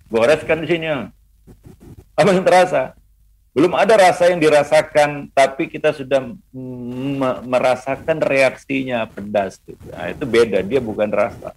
[0.07, 0.87] goreskan di sini,
[2.15, 2.95] apa yang terasa?
[3.51, 6.31] Belum ada rasa yang dirasakan, tapi kita sudah
[7.43, 9.59] merasakan reaksinya pedas.
[9.91, 11.51] Nah, itu beda, dia bukan rasa.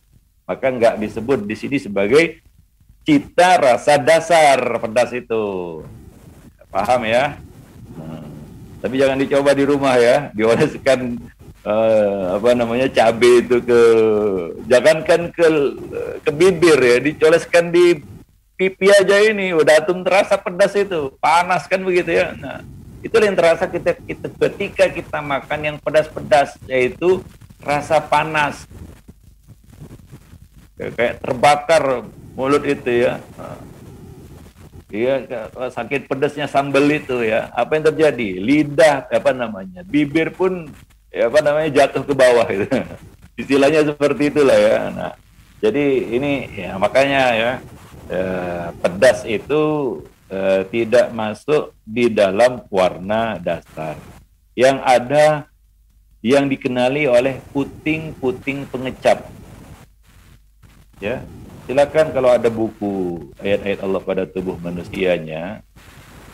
[0.50, 2.42] Maka nggak disebut di sini sebagai
[3.06, 5.44] cita rasa dasar pedas itu.
[6.74, 7.38] Paham ya?
[8.82, 11.22] Tapi jangan dicoba di rumah ya, dioleskan
[11.66, 13.82] uh, apa namanya cabai itu ke
[14.70, 15.48] jangankan ke
[16.26, 18.02] ke bibir ya, dicoleskan di
[18.58, 22.38] pipi aja ini udah atum terasa pedas itu, panas kan begitu ya.
[22.38, 22.62] Nah,
[23.02, 27.26] itu yang terasa kita, kita ketika kita makan yang pedas-pedas yaitu
[27.62, 28.70] rasa panas
[30.78, 33.22] kayak terbakar mulut itu ya.
[33.38, 33.58] Nah,
[34.92, 35.24] Iya,
[35.72, 37.48] sakit pedasnya sambal itu ya.
[37.56, 38.44] Apa yang terjadi?
[38.44, 39.88] Lidah apa namanya?
[39.88, 40.68] Bibir pun
[41.12, 42.66] ya apa namanya jatuh ke bawah itu.
[43.42, 44.78] Istilahnya seperti itulah ya.
[44.92, 45.14] Nah,
[45.60, 47.52] jadi ini ya makanya ya
[48.08, 49.62] eh, pedas itu
[50.32, 54.00] eh, tidak masuk di dalam warna dasar.
[54.56, 55.26] Yang ada
[56.22, 59.26] yang dikenali oleh puting-puting pengecap.
[61.02, 61.26] Ya,
[61.66, 65.66] silakan kalau ada buku ayat-ayat Allah pada tubuh manusianya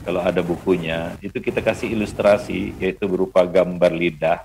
[0.07, 4.39] kalau ada bukunya itu kita kasih ilustrasi yaitu berupa gambar lidah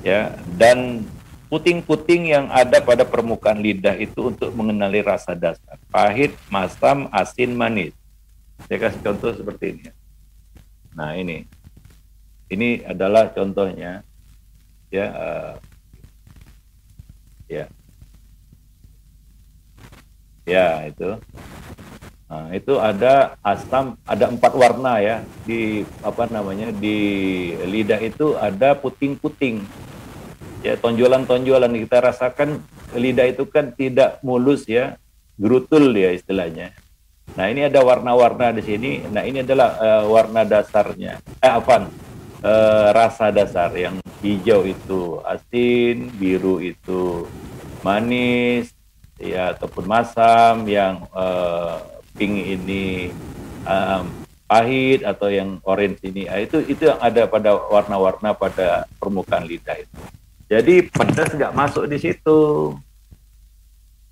[0.00, 0.32] ya.
[0.56, 1.04] Dan
[1.52, 5.76] puting-puting yang ada pada permukaan lidah itu untuk mengenali rasa dasar.
[5.92, 7.92] Pahit, masam, asin, manis.
[8.64, 9.92] Saya kasih contoh seperti ini.
[10.96, 11.44] Nah ini,
[12.48, 14.00] ini adalah contohnya
[14.88, 15.54] ya uh,
[17.52, 17.68] ya.
[20.48, 21.20] Ya itu
[22.30, 25.26] nah, itu ada asam ada empat warna ya.
[25.42, 26.96] Di apa namanya di
[27.66, 29.66] lidah itu ada puting-puting.
[30.62, 32.62] Ya tonjolan-tonjolan kita rasakan
[32.94, 34.94] lidah itu kan tidak mulus ya
[35.34, 36.70] gerutul ya istilahnya.
[37.34, 39.02] Nah ini ada warna-warna di sini.
[39.10, 41.18] Nah ini adalah uh, warna dasarnya.
[41.40, 41.88] Eh apa
[42.42, 47.24] uh, rasa dasar yang hijau itu asin, biru itu
[47.80, 48.74] manis,
[49.16, 51.80] ya ataupun masam, yang uh,
[52.18, 53.14] pink ini
[53.66, 54.10] um,
[54.50, 59.78] pahit atau yang orange ini, uh, itu itu yang ada pada warna-warna pada permukaan lidah
[59.78, 59.98] itu.
[60.50, 62.38] Jadi pedas nggak masuk di situ,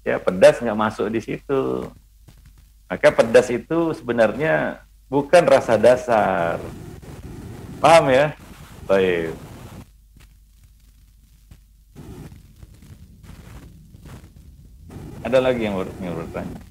[0.06, 1.90] ya pedas nggak masuk di situ.
[2.88, 4.80] Maka pedas itu sebenarnya
[5.12, 6.56] bukan rasa dasar.
[7.82, 8.32] Paham ya?
[8.88, 9.36] Baik.
[15.26, 16.67] Ada lagi yang, yang bertanya?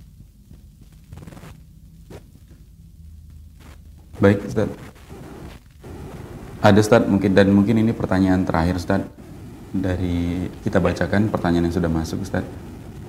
[4.17, 4.69] Baik, Ustaz.
[6.57, 9.01] Ada Ustaz mungkin dan mungkin ini pertanyaan terakhir Ustaz
[9.69, 12.41] dari kita bacakan pertanyaan yang sudah masuk Ustaz.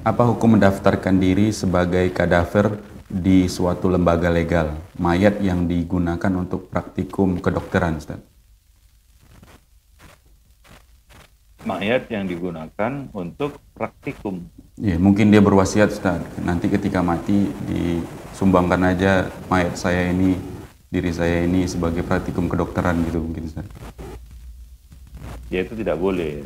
[0.05, 2.77] Apa hukum mendaftarkan diri sebagai kadaver
[3.09, 8.21] di suatu lembaga legal, mayat yang digunakan untuk praktikum kedokteran Ustaz?
[11.69, 14.49] mayat yang digunakan untuk praktikum.
[14.81, 20.39] Ya, mungkin dia berwasiat Ustaz, nanti ketika mati disumbangkan aja mayat saya ini,
[20.89, 23.68] diri saya ini sebagai praktikum kedokteran gitu mungkin Ustaz.
[25.53, 26.45] Ya itu tidak boleh.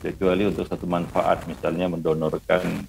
[0.00, 2.84] Kecuali untuk satu manfaat, misalnya mendonorkan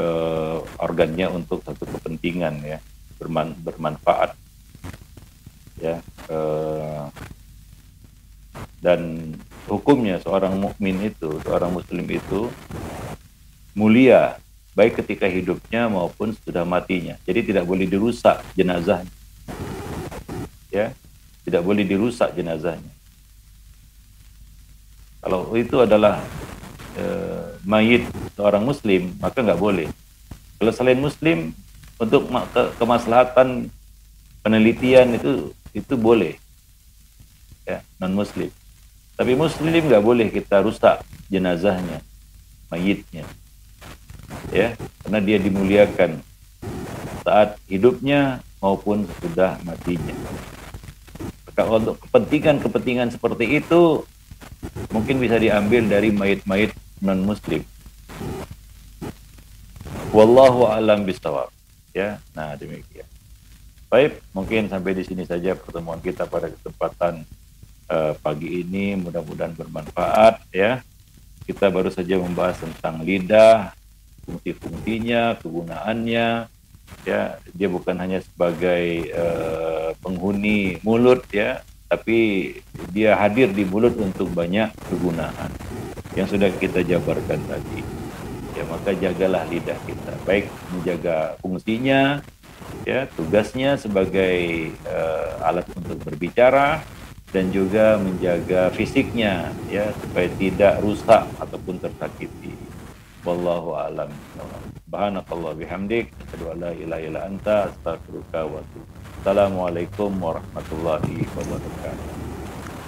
[0.00, 2.78] uh, organnya untuk satu kepentingan ya,
[3.20, 4.32] berman, bermanfaat.
[5.76, 6.00] Ya,
[6.32, 7.12] uh,
[8.80, 9.32] dan
[9.68, 12.48] hukumnya seorang mukmin itu, seorang muslim itu
[13.76, 14.40] mulia
[14.76, 17.16] baik ketika hidupnya maupun sudah matinya.
[17.24, 19.10] Jadi tidak boleh dirusak jenazahnya.
[20.68, 20.92] Ya,
[21.48, 22.92] tidak boleh dirusak jenazahnya.
[25.24, 26.20] Kalau itu adalah
[26.92, 27.04] e,
[27.64, 28.04] mayit
[28.36, 29.88] seorang muslim, maka nggak boleh.
[30.60, 31.56] Kalau selain muslim,
[31.96, 33.72] untuk ke kemaslahatan
[34.44, 36.36] penelitian itu itu boleh.
[37.64, 38.52] Ya, non muslim.
[39.16, 41.00] Tapi muslim nggak boleh kita rusak
[41.32, 42.04] jenazahnya,
[42.68, 43.24] mayitnya.
[44.54, 46.22] Ya, karena dia dimuliakan
[47.26, 50.14] saat hidupnya maupun sudah matinya.
[51.50, 54.06] Maka untuk kepentingan-kepentingan seperti itu
[54.94, 56.72] mungkin bisa diambil dari mayit-mayit
[57.02, 57.62] non-muslim.
[60.14, 61.50] Wallahu alam bisawab.
[61.92, 63.08] Ya, nah demikian.
[63.86, 67.22] Baik, mungkin sampai di sini saja pertemuan kita pada kesempatan
[67.86, 70.82] uh, pagi ini mudah-mudahan bermanfaat ya.
[71.46, 73.70] Kita baru saja membahas tentang lidah,
[74.26, 76.50] fungsi-fungsinya, kegunaannya.
[77.06, 82.50] Ya, dia bukan hanya sebagai uh, penghuni mulut ya, tapi
[82.90, 85.50] dia hadir di mulut untuk banyak kegunaan
[86.18, 87.82] yang sudah kita jabarkan tadi.
[88.54, 90.14] Ya, maka jagalah lidah kita.
[90.26, 92.22] Baik menjaga fungsinya,
[92.86, 96.82] ya tugasnya sebagai uh, alat untuk berbicara
[97.34, 102.65] dan juga menjaga fisiknya ya supaya tidak rusak ataupun tersakiti.
[103.26, 104.06] Wallahu a'lam.
[104.86, 108.86] Subhanakallah bihamdik, an la ilaha illa anta, astaghfiruka wa atubu.
[109.18, 112.06] Assalamualaikum warahmatullahi wabarakatuh.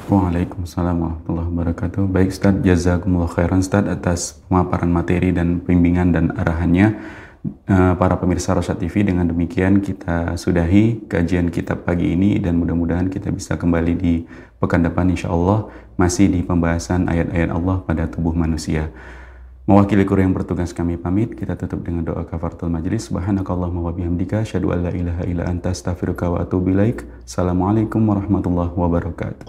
[0.06, 2.02] Waalaikumsalam warahmatullahi wabarakatuh.
[2.06, 6.94] Baik Ustaz, jazakumullah khairan Ustaz atas pemaparan materi dan pembimbingan dan arahannya.
[7.66, 13.10] Eh, para pemirsa Rosyad TV dengan demikian kita sudahi kajian kitab pagi ini dan mudah-mudahan
[13.10, 14.22] kita bisa kembali di
[14.62, 15.66] pekan depan insya Allah
[15.98, 18.94] masih di pembahasan ayat-ayat Allah pada tubuh manusia.
[19.68, 23.12] Mewakili kru yang bertugas kami pamit, kita tutup dengan doa kafaratul majlis.
[23.12, 27.04] Subhanakallahumma wa bihamdika, syadu an la ilaha illa anta astaghfiruka wa atubu ilaik.
[27.28, 29.44] Assalamualaikum warahmatullahi wabarakatuh.